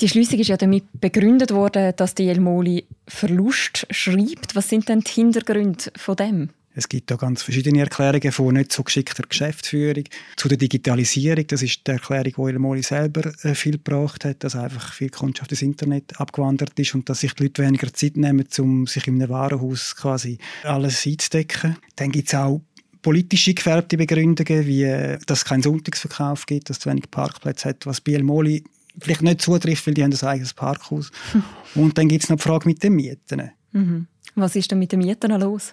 Die 0.00 0.08
Schließung 0.08 0.40
ist 0.40 0.48
ja 0.48 0.56
damit 0.56 0.84
begründet 0.92 1.52
worden, 1.52 1.92
dass 1.96 2.14
die 2.14 2.24
Jelmoli 2.24 2.86
Verlust 3.06 3.86
schreibt. 3.90 4.56
Was 4.56 4.68
sind 4.68 4.88
denn 4.88 5.00
die 5.00 5.12
Hintergründe 5.12 5.92
von 5.96 6.16
dem? 6.16 6.50
Es 6.78 6.88
gibt 6.88 7.10
da 7.10 7.16
ganz 7.16 7.42
verschiedene 7.42 7.80
Erklärungen 7.80 8.30
von 8.30 8.54
nicht 8.54 8.70
so 8.70 8.84
geschickter 8.84 9.24
Geschäftsführung 9.28 10.04
zu 10.36 10.46
der 10.46 10.58
Digitalisierung. 10.58 11.44
Das 11.48 11.60
ist 11.60 11.84
die 11.84 11.90
Erklärung, 11.90 12.32
die 12.36 12.52
Elmoli 12.52 12.84
selber 12.84 13.32
äh, 13.42 13.56
viel 13.56 13.72
gebracht 13.72 14.24
hat, 14.24 14.44
dass 14.44 14.54
einfach 14.54 14.92
viel 14.92 15.10
Kundschaft 15.10 15.50
ins 15.50 15.62
Internet 15.62 16.20
abgewandert 16.20 16.78
ist 16.78 16.94
und 16.94 17.08
dass 17.08 17.18
sich 17.18 17.34
die 17.34 17.42
Leute 17.42 17.64
weniger 17.64 17.92
Zeit 17.92 18.16
nehmen, 18.16 18.46
um 18.58 18.86
sich 18.86 19.08
in 19.08 19.20
einem 19.20 19.28
Warenhaus 19.28 19.96
quasi 19.96 20.38
alles 20.62 21.04
einzudecken. 21.04 21.78
Dann 21.96 22.12
gibt 22.12 22.28
es 22.28 22.34
auch 22.36 22.60
politische 23.02 23.54
gefärbte 23.54 23.96
Begründungen, 23.96 24.64
wie 24.64 24.84
äh, 24.84 25.18
dass 25.26 25.38
es 25.38 25.44
keinen 25.44 25.62
Sonntagsverkauf 25.62 26.46
gibt, 26.46 26.70
dass 26.70 26.76
es 26.76 26.82
zu 26.84 26.90
wenig 26.90 27.10
Parkplätze 27.10 27.70
hat, 27.70 27.86
was 27.86 28.00
bei 28.00 28.12
Elmoli 28.12 28.62
vielleicht 29.00 29.22
nicht 29.22 29.40
zutrifft, 29.40 29.84
weil 29.88 29.94
die 29.94 30.04
haben 30.04 30.12
ein 30.12 30.28
eigenes 30.28 30.54
Parkhaus. 30.54 31.10
und 31.74 31.98
dann 31.98 32.06
gibt 32.06 32.22
es 32.22 32.30
noch 32.30 32.36
die 32.36 32.42
Frage 32.44 32.68
mit 32.68 32.84
den 32.84 32.92
Mieten. 32.92 33.50
Mhm. 33.72 34.06
Was 34.36 34.54
ist 34.54 34.70
denn 34.70 34.78
mit 34.78 34.92
den 34.92 35.00
Mieten 35.00 35.32
los? 35.40 35.72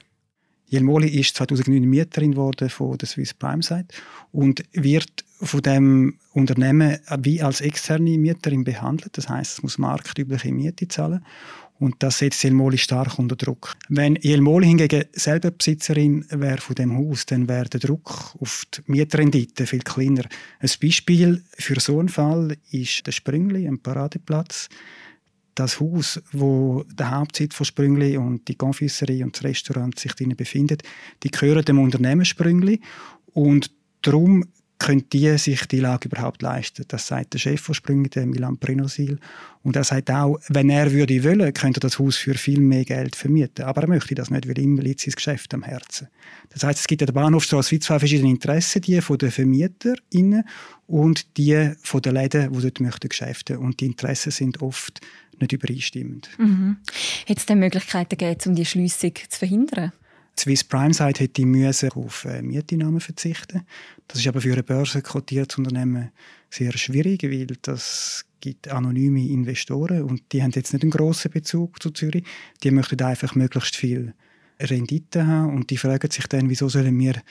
Jelmoli 0.67 1.07
ist 1.19 1.35
2009 1.35 1.83
Mieterin 1.83 2.31
geworden 2.31 2.69
von 2.69 2.97
der 2.97 3.07
Swiss 3.07 3.33
Prime 3.33 3.63
Site 3.63 3.87
und 4.31 4.63
wird 4.73 5.23
von 5.41 5.61
dem 5.61 6.17
Unternehmen 6.33 6.97
wie 7.19 7.41
als 7.41 7.61
externe 7.61 8.17
Mieterin 8.17 8.63
behandelt. 8.63 9.17
Das 9.17 9.29
heißt, 9.29 9.57
es 9.57 9.63
muss 9.63 9.77
marktübliche 9.77 10.51
Miete 10.51 10.87
zahlen 10.87 11.23
und 11.77 11.95
das 11.99 12.19
setzt 12.19 12.43
Jelmoli 12.43 12.77
stark 12.77 13.19
unter 13.19 13.35
Druck. 13.35 13.75
Wenn 13.89 14.15
Jelmoli 14.15 14.67
hingegen 14.67 15.05
selber 15.11 15.51
Besitzerin 15.51 16.25
wäre 16.29 16.57
von 16.57 16.75
dem 16.75 16.97
Haus, 16.97 17.25
dann 17.25 17.49
wäre 17.49 17.69
der 17.69 17.81
Druck 17.81 18.35
auf 18.39 18.65
die 18.73 18.81
Mietrendite 18.87 19.67
viel 19.67 19.79
kleiner. 19.79 20.23
Ein 20.59 20.69
Beispiel 20.81 21.43
für 21.57 21.79
so 21.79 21.99
einen 21.99 22.09
Fall 22.09 22.55
ist 22.71 23.05
der 23.05 23.11
Sprüngli, 23.11 23.67
ein 23.67 23.79
Paradeplatz 23.79 24.69
das 25.55 25.79
Haus, 25.79 26.21
wo 26.31 26.83
der 26.93 27.11
Hauptsitz 27.11 27.55
von 27.55 27.65
Sprüngli 27.65 28.17
und 28.17 28.47
die 28.47 28.55
Confiserie 28.55 29.23
und 29.23 29.35
das 29.35 29.43
Restaurant 29.43 29.97
sich 29.97 30.13
drinnen 30.13 30.35
befindet, 30.35 30.83
die 31.23 31.31
gehören 31.31 31.65
dem 31.65 31.79
Unternehmen 31.79 32.25
Sprüngli 32.25 32.81
und 33.33 33.71
darum 34.01 34.45
können 34.77 35.07
die 35.11 35.37
sich 35.37 35.65
die 35.65 35.79
Lage 35.79 36.09
überhaupt 36.09 36.41
leisten. 36.41 36.85
Das 36.87 37.07
sagt 37.07 37.33
der 37.33 37.39
Chef 37.39 37.61
von 37.61 37.73
Sprüngli, 37.73 38.09
der 38.09 38.25
Milan 38.25 38.57
Prenosil. 38.57 39.17
Und 39.63 39.75
er 39.75 39.83
sagt 39.83 40.11
auch, 40.11 40.37
wenn 40.49 40.69
er 40.69 40.91
würde 40.91 41.23
wollen, 41.23 41.53
könnte 41.53 41.79
er 41.79 41.81
das 41.81 41.97
Haus 41.97 42.17
für 42.17 42.35
viel 42.35 42.59
mehr 42.59 42.83
Geld 42.83 43.15
vermieten. 43.15 43.65
Aber 43.65 43.83
er 43.83 43.87
möchte 43.87 44.13
das 44.15 44.29
nicht, 44.29 44.47
weil 44.47 44.59
ihm 44.59 44.77
liegt 44.77 44.99
sein 44.99 45.13
Geschäft 45.15 45.53
am 45.53 45.63
Herzen. 45.63 46.09
Das 46.49 46.63
heißt, 46.63 46.79
es 46.79 46.87
gibt 46.87 47.01
an 47.01 47.07
der 47.07 47.13
Bahnhofstrasse 47.13 47.71
wie 47.71 47.79
zwei 47.79 47.99
verschiedene 47.99 48.29
Interessen, 48.29 48.81
die 48.81 49.01
von 49.01 49.17
den 49.17 49.31
Vermietern 49.31 49.95
und 50.87 51.37
die 51.37 51.71
von 51.81 52.01
den 52.01 52.13
Läden, 52.13 52.53
die 52.53 52.61
dort 52.61 52.79
möchten 52.79 53.09
Geschäfte. 53.09 53.57
Und 53.59 53.79
die 53.79 53.87
Interessen 53.87 54.31
sind 54.31 54.61
oft 54.61 54.99
nicht 55.41 55.51
übereinstimmend. 55.51 56.29
Mhm. 56.37 56.77
Hat 57.27 57.37
es 57.37 57.45
denn 57.45 57.59
Möglichkeiten 57.59 58.17
gegeben, 58.17 58.41
um 58.45 58.55
die 58.55 58.65
Schließung 58.65 59.13
zu 59.29 59.39
verhindern? 59.39 59.91
Die 60.37 60.41
Swiss 60.41 60.63
Prime 60.63 60.93
Site 60.93 61.23
hätte 61.23 61.45
müssen 61.45 61.91
auf 61.91 62.25
äh, 62.25 62.41
Mieteinnahmen 62.41 62.99
verzichten. 62.99 63.65
Das 64.07 64.19
ist 64.19 64.27
aber 64.27 64.41
für 64.41 64.55
ein 64.55 64.63
börsenkotiertes 64.63 65.57
Unternehmen 65.57 66.11
sehr 66.49 66.77
schwierig, 66.77 67.23
weil 67.23 67.47
das 67.61 68.25
gibt 68.41 68.67
anonyme 68.67 69.27
Investoren 69.27 70.03
und 70.03 70.21
die 70.31 70.43
haben 70.43 70.51
jetzt 70.51 70.73
nicht 70.73 70.83
einen 70.83 70.91
grossen 70.91 71.31
Bezug 71.31 71.81
zu 71.81 71.91
Zürich. 71.91 72.23
Die 72.63 72.71
möchten 72.71 73.01
einfach 73.01 73.33
möglichst 73.35 73.75
viel 73.75 74.13
Rendite 74.59 75.25
haben 75.25 75.55
und 75.55 75.69
die 75.69 75.77
fragen 75.77 76.11
sich 76.11 76.27
dann, 76.27 76.49
wieso 76.49 76.69
sollen 76.69 76.97
wir 76.99 77.21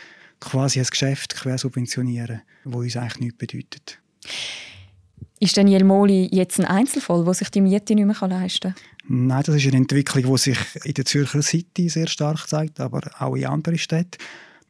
quasi 0.40 0.80
ein 0.80 0.86
Geschäft 0.86 1.36
quer 1.36 1.58
subventionieren, 1.58 2.42
wo 2.64 2.80
uns 2.80 2.96
eigentlich 2.96 3.20
nichts 3.20 3.38
bedeutet. 3.38 3.98
Ist 5.40 5.56
Daniel 5.56 5.84
Moli 5.84 6.28
jetzt 6.32 6.60
ein 6.60 6.64
Einzelfall, 6.64 7.24
der 7.24 7.34
sich 7.34 7.50
die 7.50 7.60
Miete 7.60 7.94
nicht 7.94 8.06
mehr 8.06 8.28
leisten 8.28 8.74
kann? 8.74 8.84
Nein, 9.06 9.42
das 9.44 9.56
ist 9.56 9.66
eine 9.66 9.76
Entwicklung, 9.76 10.32
die 10.32 10.38
sich 10.38 10.58
in 10.84 10.94
der 10.94 11.04
Zürcher 11.04 11.42
City 11.42 11.88
sehr 11.88 12.06
stark 12.06 12.48
zeigt, 12.48 12.80
aber 12.80 13.00
auch 13.18 13.34
in 13.34 13.46
anderen 13.46 13.78
Städten. 13.78 14.18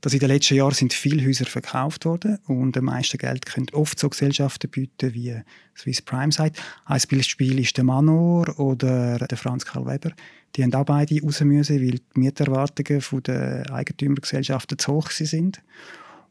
Dass 0.01 0.13
in 0.13 0.19
den 0.19 0.29
letzten 0.29 0.57
Jahren 0.57 0.75
sind 0.75 0.93
viele 0.93 1.27
Häuser 1.27 1.47
verkauft 1.47 2.05
worden 2.05 2.39
und 2.47 2.77
am 2.77 2.85
meisten 2.85 3.17
Geld 3.17 3.47
können 3.47 3.69
oft 3.73 3.99
so 3.99 4.11
Gesellschaften 4.11 4.71
bieten 4.71 5.15
wie 5.15 5.35
Swiss 5.77 6.03
Prime 6.03 6.33
Site. 6.33 6.61
Ein 6.85 7.01
Beispiel 7.11 7.59
ist 7.59 7.77
der 7.77 7.85
Manor 7.85 8.59
oder 8.59 9.19
der 9.19 9.39
Franz 9.39 9.65
Karl 9.65 9.87
Weber. 9.87 10.11
Die 10.57 10.63
haben 10.63 10.75
auch 10.75 10.85
beide 10.85 11.21
raus 11.23 11.41
müssen, 11.41 11.81
weil 11.81 11.93
die 11.93 12.21
Mieterwartungen 12.21 13.03
der 13.23 13.73
Eigentümergesellschaften 13.73 14.79
zu 14.79 14.93
hoch 14.93 15.11
sind. 15.11 15.63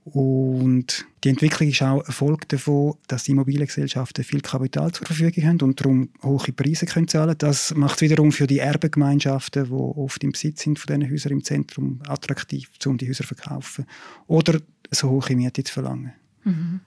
Und 0.05 1.05
die 1.23 1.29
Entwicklung 1.29 1.69
ist 1.69 1.81
auch 1.81 2.05
Erfolg 2.05 2.49
davon, 2.49 2.95
dass 3.07 3.23
die 3.23 3.31
Immobiliengesellschaften 3.31 4.25
viel 4.25 4.41
Kapital 4.41 4.91
zur 4.91 5.07
Verfügung 5.07 5.43
haben 5.45 5.61
und 5.61 5.79
darum 5.79 6.09
hohe 6.21 6.51
Preise 6.51 6.85
können 6.85 7.07
zahlen 7.07 7.35
Das 7.37 7.73
macht 7.73 7.95
es 7.95 8.01
wiederum 8.01 8.33
für 8.33 8.45
die 8.45 8.59
Erbengemeinschaften, 8.59 9.65
die 9.65 9.71
oft 9.71 10.21
im 10.23 10.33
Besitz 10.33 10.63
sind 10.63 10.77
von 10.77 10.99
diesen 10.99 11.11
Häusern 11.11 11.31
im 11.31 11.43
Zentrum, 11.43 12.01
attraktiv, 12.05 12.69
um 12.85 12.97
die 12.97 13.07
Häuser 13.07 13.23
zu 13.23 13.33
verkaufen 13.35 13.85
oder 14.27 14.59
so 14.91 15.09
hohe 15.09 15.35
Miete 15.35 15.63
zu 15.63 15.71
verlangen. 15.71 16.11
Mhm. 16.43 16.81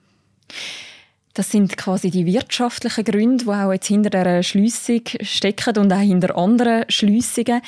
Das 1.32 1.50
sind 1.50 1.76
quasi 1.76 2.10
die 2.10 2.24
wirtschaftlichen 2.24 3.04
Gründe, 3.04 3.44
die 3.44 3.50
auch 3.50 3.72
jetzt 3.72 3.88
hinter 3.88 4.10
der 4.10 4.42
Schliessung 4.42 5.02
stecken 5.20 5.76
und 5.76 5.92
auch 5.92 6.00
hinter 6.00 6.36
anderen 6.36 6.84
Schliessungen. 6.88 7.60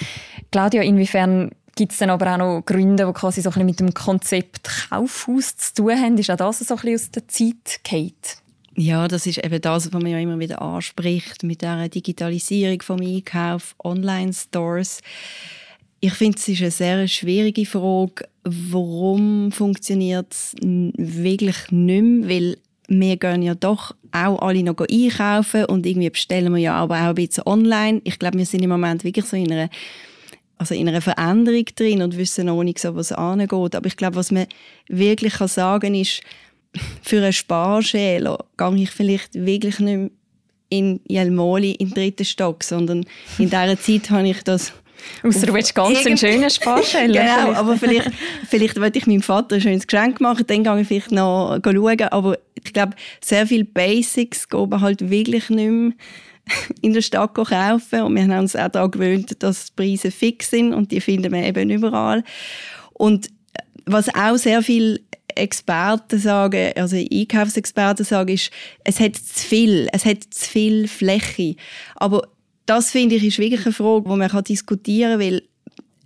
Claudia, 0.51 0.83
inwiefern 0.83 1.51
Gibt 1.79 1.93
es 1.93 1.99
dann 1.99 2.11
aber 2.11 2.35
auch 2.35 2.39
noch 2.39 2.63
Gründe, 2.67 3.07
die 3.07 3.13
quasi 3.13 3.41
so 3.41 3.51
ein 3.51 3.53
bisschen 3.53 3.67
mit 3.67 3.79
dem 3.79 3.95
Konzept 3.95 4.69
Kaufhaus 4.91 5.57
zu 5.59 5.75
tun 5.75 5.93
haben? 5.93 6.19
Ist 6.19 6.29
auch 6.29 6.37
das 6.37 6.59
so 6.59 6.75
ein 6.75 6.81
bisschen 6.81 6.95
aus 6.97 7.11
der 7.13 7.29
Zeit 7.29 7.85
Kate? 7.85 8.41
Ja, 8.75 9.07
das 9.07 9.27
ist 9.27 9.39
eben 9.45 9.61
das, 9.61 9.87
was 9.87 10.03
man 10.03 10.11
ja 10.11 10.19
immer 10.19 10.41
wieder 10.41 10.61
anspricht 10.61 11.45
mit 11.45 11.63
der 11.63 11.89
Digitalisierung 11.89 12.83
vom 12.83 13.01
Einkauf, 13.01 13.77
Online-Stores. 13.85 15.03
Ich 16.01 16.15
finde, 16.15 16.39
es 16.39 16.49
ist 16.49 16.63
eine 16.63 16.73
sehr 16.73 17.07
schwierige 17.07 17.65
Frage, 17.65 18.29
warum 18.43 19.53
funktioniert 19.53 20.33
es 20.33 20.57
wirklich 20.61 21.71
nicht 21.71 22.03
mehr, 22.03 22.29
weil 22.29 22.59
wir 22.89 23.17
gehen 23.19 23.43
ja 23.43 23.55
doch 23.55 23.95
auch 24.11 24.43
alle 24.43 24.65
noch 24.65 24.81
einkaufen 24.81 25.67
und 25.67 25.87
irgendwie 25.87 26.11
bestellen 26.11 26.53
wir 26.53 26.61
ja 26.61 26.75
aber 26.75 26.97
auch 26.97 27.11
ein 27.11 27.15
bisschen 27.15 27.47
online. 27.47 28.01
Ich 28.03 28.19
glaube, 28.19 28.39
wir 28.39 28.47
sind 28.47 28.65
im 28.65 28.71
Moment 28.71 29.05
wirklich 29.05 29.27
so 29.27 29.37
in 29.37 29.53
einer 29.53 29.71
also 30.59 30.75
in 30.75 30.89
einer 30.89 31.01
Veränderung 31.01 31.65
drin 31.77 32.03
und 32.03 32.17
wissen 32.17 32.47
noch 32.47 32.63
nicht 32.63 32.79
so, 32.79 32.95
was 32.95 33.13
angeht. 33.13 33.75
Aber 33.75 33.87
ich 33.87 33.97
glaube, 33.97 34.17
was 34.17 34.31
man 34.31 34.47
wirklich 34.89 35.35
kann 35.35 35.49
sagen 35.49 35.95
ist, 35.95 36.21
für 37.03 37.19
einen 37.19 37.33
Sparschäler 37.33 38.45
gehe 38.57 38.83
ich 38.83 38.91
vielleicht 38.91 39.35
wirklich 39.35 39.79
nicht 39.79 39.97
mehr 39.97 40.11
in 40.71 41.01
Jelmoli 41.09 41.73
in 41.73 41.89
den 41.89 41.95
dritten 41.95 42.25
Stock, 42.25 42.63
sondern 42.63 43.07
in 43.39 43.45
dieser 43.51 43.81
Zeit 43.81 44.11
habe 44.11 44.29
ich 44.29 44.43
das 44.43 44.73
Außer 45.23 45.47
du 45.47 45.55
willst 45.55 45.77
ganz 45.77 46.05
einen 46.05 46.19
schönen 46.19 46.51
Sparschäler. 46.51 47.23
genau, 47.23 47.53
aber 47.53 47.77
vielleicht, 47.77 48.11
vielleicht 48.49 48.81
wollte 48.81 48.99
ich 48.99 49.07
meinem 49.07 49.23
Vater 49.23 49.55
ein 49.55 49.61
schönes 49.61 49.87
Geschenk 49.87 50.21
machen, 50.21 50.45
dann 50.49 50.65
gehe 50.65 50.81
ich 50.81 50.89
vielleicht 50.89 51.13
noch 51.13 51.59
schauen. 51.65 52.01
Aber 52.11 52.37
ich 52.55 52.73
glaube, 52.73 52.95
sehr 53.21 53.47
viele 53.47 53.65
Basics 53.65 54.49
gehen 54.49 54.81
halt 54.81 55.09
wirklich 55.09 55.51
nicht 55.51 55.71
mehr 55.71 55.93
in 56.81 56.93
der 56.93 57.03
Stadt 57.03 57.35
kaufen 57.35 58.03
und 58.03 58.15
wir 58.15 58.23
haben 58.23 58.41
uns 58.41 58.57
auch 58.57 58.69
daran 58.69 58.91
gewöhnt, 58.91 59.43
dass 59.43 59.67
die 59.67 59.73
Preise 59.77 60.11
fix 60.11 60.51
sind 60.51 60.73
und 60.73 60.93
die 60.93 61.01
finden 61.01 61.33
wir 61.33 61.43
eben 61.43 61.71
überall. 61.71 62.25
Und 62.93 63.27
äh, 63.27 63.63
was 63.87 64.15
auch 64.15 64.37
sehr 64.37 64.63
viele 64.63 65.01
Experten 65.35 66.19
sagen, 66.19 66.73
also 66.77 66.97
Einkaufsexperten 66.97 68.05
sagen, 68.05 68.35
ist, 68.35 68.51
es 68.85 69.01
hat 69.01 69.17
zu 69.17 69.47
viel, 69.47 69.89
es 69.93 70.05
hat 70.05 70.25
zu 70.31 70.51
viel 70.51 70.89
Fläche. 70.89 71.55
Aber 71.95 72.23
das 72.67 72.91
finde 72.91 73.17
ich 73.17 73.25
ist 73.25 73.39
wirklich 73.39 73.65
eine 73.65 73.73
Frage, 73.73 74.09
die 74.09 74.17
man 74.17 74.45
diskutieren 74.45 75.13
kann, 75.13 75.21
weil 75.21 75.43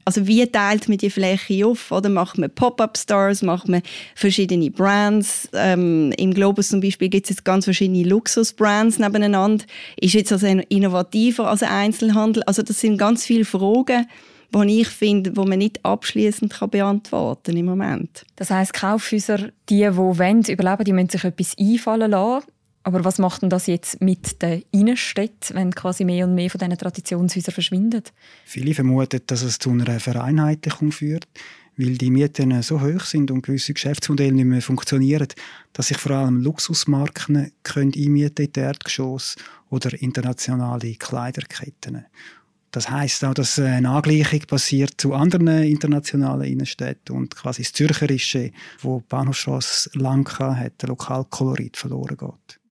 also 0.05 0.27
wie 0.27 0.47
teilt 0.47 0.89
man 0.89 0.99
die 0.99 1.11
Fläche 1.11 1.67
auf? 1.67 1.93
Oder 1.93 2.09
macht 2.09 2.39
man 2.39 2.51
Pop-up-Stores, 2.51 3.43
macht 3.43 3.69
man 3.69 3.83
verschiedene 4.15 4.71
Brands? 4.71 5.49
Ähm, 5.53 6.13
Im 6.17 6.35
Globus 6.35 6.69
zum 6.69 6.81
Beispiel 6.81 7.09
gibt 7.09 7.27
es 7.27 7.31
jetzt 7.31 7.45
ganz 7.45 7.65
verschiedene 7.65 8.05
Luxus-Brands 8.05 8.99
nebeneinander. 8.99 9.65
Ist 10.01 10.15
jetzt 10.15 10.33
also 10.33 10.47
innovativer 10.47 11.49
als 11.49 11.63
ein 11.63 11.69
Einzelhandel? 11.69 12.43
Also 12.45 12.63
das 12.63 12.81
sind 12.81 12.99
ganz 12.99 13.25
viele 13.25 13.45
Fragen, 13.45 14.07
die 14.55 14.81
ich 14.81 14.89
finde, 14.89 15.37
wo 15.37 15.45
man 15.45 15.59
nicht 15.59 15.85
abschließend 15.85 16.55
beantworten 16.71 17.57
im 17.57 17.67
Moment. 17.67 18.25
Das 18.37 18.51
heißt, 18.51 18.73
Kaufhäuser, 18.73 19.51
die, 19.69 19.79
die 19.79 19.97
wollen, 19.97 20.43
überleben, 20.43 20.85
die 20.85 20.93
müssen 20.93 21.11
sich 21.11 21.25
etwas 21.25 21.57
einfallen 21.59 22.11
lassen. 22.11 22.47
Aber 22.85 23.05
was 23.05 23.19
macht 23.19 23.43
denn 23.43 23.51
das 23.51 23.67
jetzt 23.67 24.01
mit 24.01 24.43
den 24.43 24.65
Innenstädten, 24.73 25.57
wenn 25.57 25.75
quasi 25.75 26.05
mehr 26.05 26.27
und 26.27 26.35
mehr 26.35 26.51
von 26.51 26.59
diesen 26.59 26.77
Traditionshäusern 26.77 27.55
verschwinden? 27.55 28.03
Viele 28.45 28.75
vermuten, 28.75 29.21
dass 29.27 29.43
es 29.43 29.59
zu 29.59 29.71
einer 29.71 30.01
Vereinheitlichung 30.01 30.91
führt, 30.91 31.29
weil 31.77 31.97
die 31.97 32.11
Mieten 32.11 32.61
so 32.63 32.81
hoch 32.81 33.03
sind 33.03 33.31
und 33.31 33.43
gewisse 33.43 33.73
Geschäftsmodelle 33.73 34.33
nicht 34.33 34.45
mehr 34.45 34.63
funktionieren, 34.63 35.29
dass 35.73 35.89
sich 35.89 35.97
vor 35.97 36.13
allem 36.13 36.43
Luxusmarken 36.43 37.53
können 37.63 37.93
einmieten 37.95 38.47
in 38.47 38.63
Erdgeschoss 38.63 39.37
oder 39.71 40.01
internationale 40.03 40.95
Kleiderketten. 40.95 42.05
Das 42.73 42.89
heißt 42.89 43.25
auch, 43.25 43.35
dass 43.35 43.59
eine 43.59 43.91
Angleichung 43.91 44.41
passiert 44.41 44.95
zu 44.97 45.13
anderen 45.13 45.63
internationalen 45.63 46.51
Innenstädten 46.51 47.15
und 47.15 47.37
quasi 47.37 47.63
das 47.63 47.75
Zürcherische, 47.75 48.51
wo 48.81 49.01
die 49.01 49.07
Bahnhofstrasse 49.09 49.91
lang 49.95 50.27
hat, 50.39 50.81
der 50.81 50.89
Lokalkolorit 50.89 51.77
verloren 51.77 52.17
geht. 52.17 52.62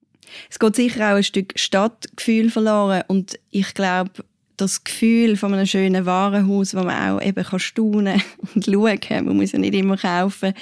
Es 0.49 0.59
geht 0.59 0.75
sicher 0.75 1.11
auch 1.11 1.17
ein 1.17 1.23
Stück 1.23 1.53
Stadtgefühl 1.55 2.49
verloren 2.49 3.03
und 3.07 3.39
ich 3.49 3.73
glaube, 3.73 4.11
das 4.57 4.83
Gefühl 4.83 5.37
von 5.37 5.53
einem 5.53 5.65
schönen 5.65 6.05
Warenhaus, 6.05 6.75
wo 6.75 6.83
man 6.83 7.17
auch 7.17 7.21
eben 7.21 7.43
kann 7.43 7.59
staunen 7.59 8.21
und 8.55 8.65
schauen 8.65 8.99
kann, 8.99 9.25
man 9.25 9.37
muss 9.37 9.53
ja 9.53 9.59
nicht 9.59 9.73
immer 9.73 9.97
kaufen, 9.97 10.53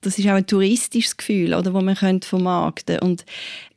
das 0.00 0.18
ist 0.18 0.26
auch 0.26 0.32
ein 0.32 0.46
touristisches 0.46 1.16
Gefühl, 1.16 1.54
oder, 1.54 1.74
wo 1.74 1.80
man 1.80 1.96
vermarkten 1.96 2.96
könnte. 2.96 3.04
Und 3.04 3.26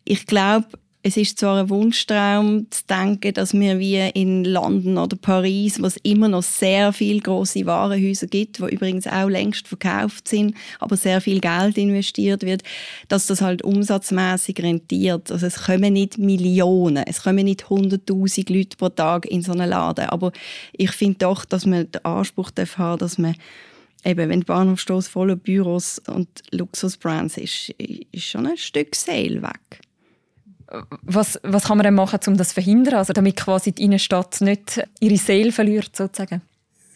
ich 0.05 0.25
glaube, 0.25 0.67
es 1.07 1.17
ist 1.17 1.38
zwar 1.38 1.59
ein 1.59 1.69
Wunschtraum 1.69 2.65
zu 2.71 2.81
denken, 2.89 3.31
dass 3.35 3.53
wir 3.53 3.77
wie 3.77 4.09
in 4.15 4.43
London 4.43 4.97
oder 4.97 5.15
Paris, 5.15 5.79
wo 5.79 5.85
es 5.85 5.97
immer 5.97 6.27
noch 6.29 6.41
sehr 6.41 6.93
viele 6.93 7.19
große 7.19 7.67
Warenhäuser 7.67 8.25
gibt, 8.25 8.59
wo 8.59 8.65
übrigens 8.65 9.05
auch 9.05 9.29
längst 9.29 9.67
verkauft 9.67 10.27
sind, 10.27 10.55
aber 10.79 10.97
sehr 10.97 11.21
viel 11.21 11.41
Geld 11.41 11.77
investiert 11.77 12.41
wird, 12.41 12.63
dass 13.07 13.27
das 13.27 13.41
halt 13.41 13.62
umsatzmäßig 13.62 14.63
rentiert. 14.63 15.31
Also 15.31 15.45
es 15.45 15.65
kommen 15.65 15.93
nicht 15.93 16.17
Millionen, 16.17 17.03
es 17.05 17.21
kommen 17.21 17.45
nicht 17.45 17.69
hunderttausend 17.69 18.50
Leute 18.50 18.75
pro 18.75 18.89
Tag 18.89 19.27
in 19.27 19.43
so 19.43 19.51
einen 19.51 19.69
Laden, 19.69 20.05
aber 20.05 20.31
ich 20.74 20.89
finde 20.89 21.19
doch, 21.19 21.45
dass 21.45 21.67
man 21.67 21.91
den 21.91 22.03
Anspruch 22.03 22.50
haben 22.77 22.97
dass 22.97 23.19
man 23.19 23.35
eben, 24.03 24.27
wenn 24.27 24.39
die 24.39 24.45
Bahnhofstrasse 24.45 25.12
voller 25.12 25.35
Büros 25.35 26.01
und 26.07 26.29
Luxusbrands 26.50 27.38
ist, 27.38 27.69
ist 27.77 28.24
schon 28.24 28.47
ein 28.47 28.57
Stück 28.57 28.95
Sale 28.95 29.43
weg. 29.43 29.84
Was, 31.03 31.39
was 31.43 31.65
kann 31.65 31.77
man 31.77 31.86
denn 31.86 31.93
machen, 31.93 32.19
um 32.27 32.38
das 32.38 32.50
zu 32.50 32.53
verhindern, 32.55 32.95
also 32.95 33.13
damit 33.13 33.36
quasi 33.36 33.72
die 33.72 33.84
Innenstadt 33.84 34.41
nicht 34.41 34.81
ihre 35.00 35.17
Seele 35.17 35.51
verliert, 35.51 35.95
sozusagen? 35.95 36.41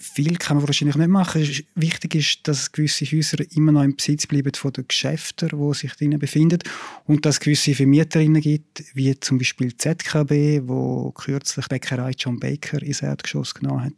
Viel 0.02 0.38
kann 0.38 0.56
man 0.56 0.66
wahrscheinlich 0.66 0.96
nicht 0.96 1.10
machen. 1.10 1.46
Wichtig 1.76 2.16
ist, 2.16 2.48
dass 2.48 2.72
gewisse 2.72 3.04
Häuser 3.06 3.38
immer 3.52 3.74
noch 3.74 3.84
im 3.84 3.98
Besitz 3.98 4.28
bleiben 4.28 4.54
von 4.56 4.72
den 4.72 4.88
Geschäften, 4.88 5.50
die 5.50 5.74
sich 5.74 5.92
drinnen 5.94 6.20
befinden 6.20 6.60
und 7.06 7.26
dass 7.26 7.36
es 7.36 7.40
gewisse 7.42 7.76
Vermieterinnen 7.76 8.42
gibt, 8.42 8.86
wie 8.94 9.20
zum 9.20 9.40
Beispiel 9.40 9.76
ZKB, 9.76 10.62
wo 10.68 11.12
kürzlich 11.12 11.68
Bäckerei 11.68 12.14
John 12.18 12.40
Baker 12.40 12.82
ins 12.82 13.02
Erdgeschoss 13.02 13.54
genommen 13.54 13.88
hat, 13.88 13.94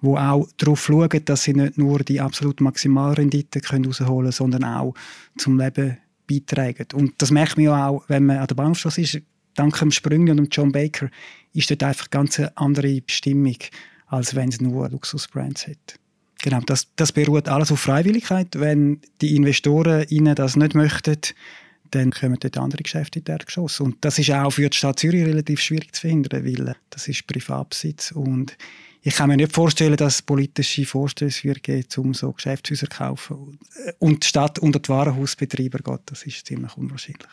wo 0.00 0.16
auch 0.16 0.46
darauf 0.56 0.84
schauen, 0.84 1.24
dass 1.24 1.42
sie 1.42 1.54
nicht 1.54 1.76
nur 1.76 1.98
die 1.98 2.20
absolute 2.20 2.62
Maximalrendite 2.62 3.58
herausholen 3.58 4.06
können, 4.06 4.32
sondern 4.32 4.64
auch 4.64 4.94
zum 5.36 5.58
Leben 5.58 5.98
beitragen. 6.30 6.86
Und 6.94 7.14
das 7.18 7.30
merkt 7.30 7.56
man 7.56 7.64
ja 7.64 7.88
auch, 7.88 8.04
wenn 8.08 8.26
man 8.26 8.38
an 8.38 8.46
der 8.46 8.54
Bahnhofstrasse 8.54 9.00
ist. 9.00 9.20
Dank 9.54 9.78
dem 9.78 9.90
Sprüngli 9.90 10.30
und 10.30 10.54
John 10.54 10.72
Baker 10.72 11.08
ist 11.52 11.70
dort 11.70 11.82
einfach 11.82 12.06
eine 12.06 12.10
ganz 12.10 12.40
andere 12.54 13.02
Stimmung, 13.06 13.56
als 14.06 14.34
wenn 14.34 14.48
es 14.48 14.60
nur 14.60 14.88
Luxusbrands 14.88 15.66
hat. 15.66 15.98
Genau, 16.42 16.60
das, 16.60 16.88
das 16.96 17.12
beruht 17.12 17.48
alles 17.48 17.70
auf 17.70 17.80
Freiwilligkeit. 17.80 18.48
Wenn 18.58 19.00
die 19.20 19.36
Investoren 19.36 20.06
ihnen 20.08 20.34
das 20.34 20.56
nicht 20.56 20.74
möchten, 20.74 21.18
dann 21.90 22.10
kommen 22.10 22.38
dort 22.40 22.58
andere 22.58 22.82
Geschäfte 22.82 23.18
in 23.18 23.24
der 23.24 23.38
Geschoss. 23.38 23.80
Und 23.80 23.96
das 24.00 24.18
ist 24.18 24.30
auch 24.30 24.50
für 24.50 24.68
die 24.68 24.76
Stadt 24.76 24.98
Zürich 24.98 25.24
relativ 25.24 25.60
schwierig 25.60 25.94
zu 25.94 26.02
verhindern, 26.02 26.44
weil 26.44 26.76
das 26.90 27.08
ist 27.08 27.26
Privatbesitz 27.26 28.12
und 28.12 28.56
ich 29.02 29.14
kann 29.14 29.28
mir 29.30 29.36
nicht 29.36 29.52
vorstellen, 29.52 29.96
dass 29.96 30.16
es 30.16 30.22
politische 30.22 30.84
Vorstöße 30.84 31.44
wird 31.44 31.62
geben, 31.62 31.86
um 31.96 32.12
so 32.12 32.32
Geschäftshäuser 32.32 32.88
zu 32.88 32.96
kaufen. 32.96 33.58
Und 33.98 34.22
die 34.22 34.26
Stadt 34.26 34.58
unter 34.58 34.78
die 34.78 34.90
Warenhausbetreiber 34.90 35.78
geht, 35.78 36.00
das 36.06 36.24
ist 36.24 36.46
ziemlich 36.46 36.76
unwahrscheinlich. 36.76 37.30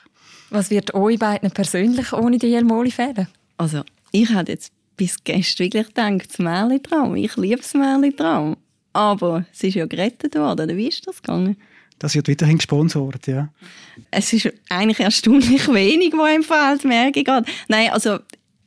Was 0.49 0.69
wird 0.69 0.93
euch 0.93 1.19
beiden 1.19 1.51
persönlich 1.51 2.13
ohne 2.13 2.37
die 2.37 2.47
Jelmoli 2.47 2.91
fehlen? 2.91 3.27
Also, 3.57 3.83
ich 4.11 4.29
hatte 4.29 4.53
jetzt 4.53 4.71
bis 4.95 5.21
gestern 5.23 5.65
wirklich 5.65 5.87
gedacht, 5.87 6.29
das 6.29 6.39
Märchentraum. 6.39 7.15
Ich 7.17 7.35
liebe 7.35 7.57
das 7.57 7.73
Märchentraum. 7.73 8.55
Aber 8.93 9.45
es 9.51 9.63
ist 9.63 9.75
ja 9.75 9.85
gerettet 9.85 10.35
worden. 10.35 10.75
Wie 10.77 10.87
ist 10.87 11.05
das 11.05 11.21
gegangen? 11.21 11.57
Das 11.99 12.13
wird 12.13 12.29
weiterhin 12.29 12.57
gesponsert, 12.57 13.27
ja. 13.27 13.49
Es 14.11 14.31
ist 14.33 14.51
eigentlich 14.69 14.99
erstaunlich 14.99 15.67
wenig, 15.73 16.13
was 16.13 16.35
im 16.35 16.43
Feld 16.43 16.85
merke 16.85 17.19
ich 17.19 17.25
gerade. 17.25 17.49
Nein, 17.67 17.89
also 17.91 18.19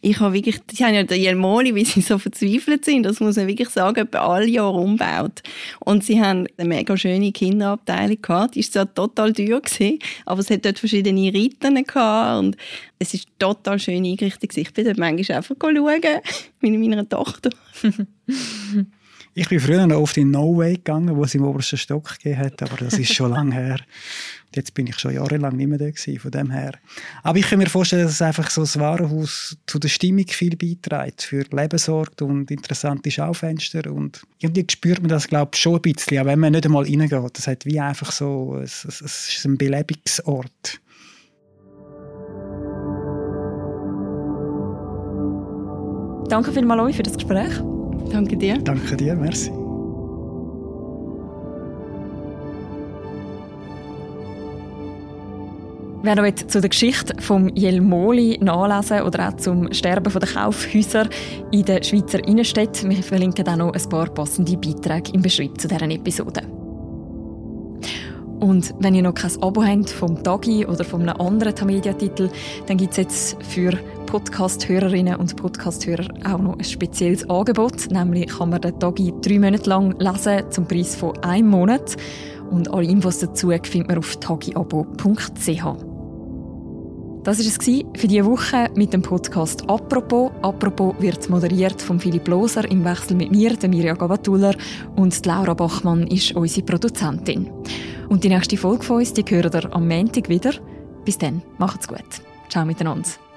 ich 0.03 0.19
habe 0.19 0.33
wirklich, 0.33 0.59
die 0.61 0.83
haben 0.83 0.95
ja 0.95 1.03
den 1.03 1.21
Jelmoli, 1.21 1.75
wie 1.75 1.85
sie 1.85 2.01
so 2.01 2.19
verzweifelt 2.19 2.85
sind, 2.85 3.05
das 3.05 3.21
muss 3.21 3.37
man 3.37 3.47
wirklich 3.47 3.69
sagen, 3.69 4.09
bei 4.11 4.19
all 4.19 4.49
Jahr 4.49 4.75
umgebaut. 4.75 5.43
Und 5.81 6.05
sie 6.05 6.21
haben 6.21 6.47
eine 6.57 6.69
mega 6.69 6.97
schöne 6.97 7.33
Kinderabteilung 7.33 8.21
gehabt, 8.21 8.55
die 8.55 8.61
ist 8.61 8.73
zwar 8.73 8.93
total 8.93 9.33
teuer 9.33 9.61
gewesen, 9.61 9.99
aber 10.25 10.40
es 10.40 10.51
hat 10.51 10.64
dort 10.64 10.79
verschiedene 10.79 11.33
Reiten 11.35 11.85
gehabt 11.85 12.38
und 12.40 12.57
es 12.99 13.12
ist 13.12 13.29
total 13.38 13.79
schön 13.79 14.05
eingerichtet 14.05 14.57
Ich 14.57 14.73
bin 14.73 14.87
dort 14.87 14.99
manchmal 14.99 15.37
einfach 15.37 15.57
schauen, 15.61 16.21
mit 16.61 16.81
meiner 16.81 17.09
Tochter. 17.09 17.51
Ich 19.33 19.49
bin 19.49 19.61
früher 19.61 19.87
noch 19.87 20.01
oft 20.01 20.16
in 20.16 20.33
No 20.33 20.57
Way 20.57 20.75
gegangen, 20.75 21.16
wo 21.16 21.23
es 21.23 21.37
im 21.37 21.45
obersten 21.45 21.77
Stock 21.77 22.19
gegeben 22.19 22.38
hat, 22.38 22.62
aber 22.62 22.77
das 22.77 22.99
ist 22.99 23.14
schon 23.14 23.31
lange 23.31 23.55
her. 23.55 23.79
Jetzt 24.53 24.75
bin 24.75 24.88
ich 24.88 24.99
schon 24.99 25.14
jahrelang 25.14 25.57
nicht 25.57 25.69
mehr 25.69 25.79
da 25.79 25.88
gewesen, 25.88 26.19
von 26.19 26.33
dem 26.33 26.51
her. 26.51 26.73
Aber 27.23 27.38
ich 27.38 27.49
kann 27.49 27.61
mir 27.61 27.69
vorstellen, 27.69 28.03
dass 28.03 28.14
es 28.14 28.23
einfach 28.23 28.51
so 28.51 28.62
ein 28.62 28.81
Warenhaus 28.81 29.57
zu 29.69 29.79
der 29.79 29.88
Stimmung 29.88 30.27
viel 30.27 30.57
beiträgt, 30.57 31.23
für 31.23 31.45
Leben 31.53 31.79
sorgt 31.79 32.23
und 32.23 32.51
interessante 32.51 33.09
Schaufenster 33.12 33.93
und 33.93 34.23
irgendwie 34.40 34.66
spürt 34.69 34.99
man 34.99 35.11
das, 35.11 35.29
glaube 35.29 35.53
ich, 35.55 35.61
schon 35.61 35.77
ein 35.77 35.83
bisschen, 35.83 36.19
auch 36.19 36.25
wenn 36.25 36.40
man 36.40 36.51
nicht 36.53 36.66
einmal 36.66 36.83
reingeht. 36.83 37.38
Das 37.38 37.47
hat 37.47 37.64
wie 37.64 37.79
einfach 37.79 38.11
so, 38.11 38.59
es, 38.61 38.85
es, 38.85 39.01
es 39.01 39.29
ist 39.29 39.47
ein 39.47 39.57
Belebungsort. 39.57 40.81
Danke 46.29 46.53
vielmals 46.53 46.83
euch 46.83 46.97
für 46.97 47.03
das 47.05 47.14
Gespräch. 47.14 47.61
Danke 48.11 48.37
dir. 48.37 48.59
Danke 48.59 48.96
dir, 48.96 49.14
merci. 49.14 49.51
Wer 56.03 56.16
noch 56.16 56.35
zu 56.35 56.62
der 56.62 56.70
Geschichte 56.70 57.14
vom 57.20 57.49
Jelmoli 57.55 58.38
nachlesen 58.40 59.03
oder 59.03 59.29
auch 59.29 59.37
zum 59.37 59.70
Sterben 59.70 60.11
der 60.11 60.29
Kaufhäuser 60.29 61.07
in 61.51 61.64
den 61.66 61.83
Schweizer 61.83 62.27
Innenstädten, 62.27 62.88
wir 62.88 63.03
verlinken 63.03 63.46
auch 63.46 63.57
noch 63.57 63.75
ein 63.75 63.88
paar 63.90 64.07
passende 64.07 64.57
Beiträge 64.57 65.12
im 65.12 65.20
Beschrieb 65.20 65.61
zu 65.61 65.68
dieser 65.68 65.90
Episode. 65.90 66.40
Und 68.40 68.75
wenn 68.79 68.94
ihr 68.94 69.03
noch 69.03 69.12
kein 69.12 69.42
Abo 69.42 69.62
habt 69.62 69.90
vom 69.90 70.23
Tagi 70.23 70.64
oder 70.64 70.85
von 70.85 71.03
einem 71.03 71.20
anderen 71.20 71.55
Tamedia-Titel, 71.55 72.31
dann 72.66 72.79
gibt 72.79 72.92
es 72.92 72.96
jetzt 72.96 73.42
für 73.42 73.73
Podcast-Hörerinnen 74.11 75.14
und 75.16 75.37
Podcast-Hörer 75.37 76.09
auch 76.25 76.38
noch 76.38 76.59
ein 76.59 76.64
spezielles 76.64 77.31
Angebot. 77.31 77.92
Nämlich 77.92 78.27
kann 78.27 78.51
man 78.51 78.61
den 78.61 78.79
Tagi 78.81 79.14
drei 79.23 79.38
Monate 79.38 79.70
lang 79.70 79.94
lesen 80.01 80.51
zum 80.51 80.66
Preis 80.66 80.96
von 80.96 81.16
einem 81.23 81.49
Monat. 81.49 81.96
Und 82.51 82.75
alle 82.75 82.88
Infos 82.88 83.20
dazu 83.20 83.51
findet 83.51 83.87
man 83.87 83.99
auf 83.99 84.16
tagiabo.ch. 84.16 85.62
Das 87.23 87.38
war 87.38 87.46
es 87.46 87.55
für 88.01 88.09
diese 88.09 88.27
Woche 88.27 88.68
mit 88.75 88.92
dem 88.92 89.03
Podcast 89.03 89.62
«Apropos». 89.68 90.33
«Apropos» 90.42 90.94
wird 90.99 91.31
moderiert 91.31 91.81
von 91.81 92.01
Philipp 92.01 92.27
Loser 92.27 92.68
im 92.68 92.85
Wechsel 92.85 93.16
mit 93.16 93.31
mir, 93.31 93.55
der 93.55 93.68
Mirja 93.68 93.94
Gavatuller, 93.94 94.57
und 94.96 95.25
Laura 95.25 95.55
Bachmann 95.55 96.09
ist 96.09 96.33
unsere 96.35 96.66
Produzentin. 96.66 97.49
Und 98.09 98.25
die 98.25 98.29
nächste 98.29 98.57
Folge 98.57 98.83
von 98.83 98.96
uns, 98.96 99.12
die 99.12 99.23
hören 99.23 99.53
ihr 99.55 99.73
am 99.73 99.87
Montag 99.87 100.29
wieder. 100.29 100.51
Bis 101.05 101.16
dann, 101.16 101.42
macht's 101.59 101.87
gut. 101.87 102.23
Ciao 102.49 102.64
miteinander. 102.64 103.30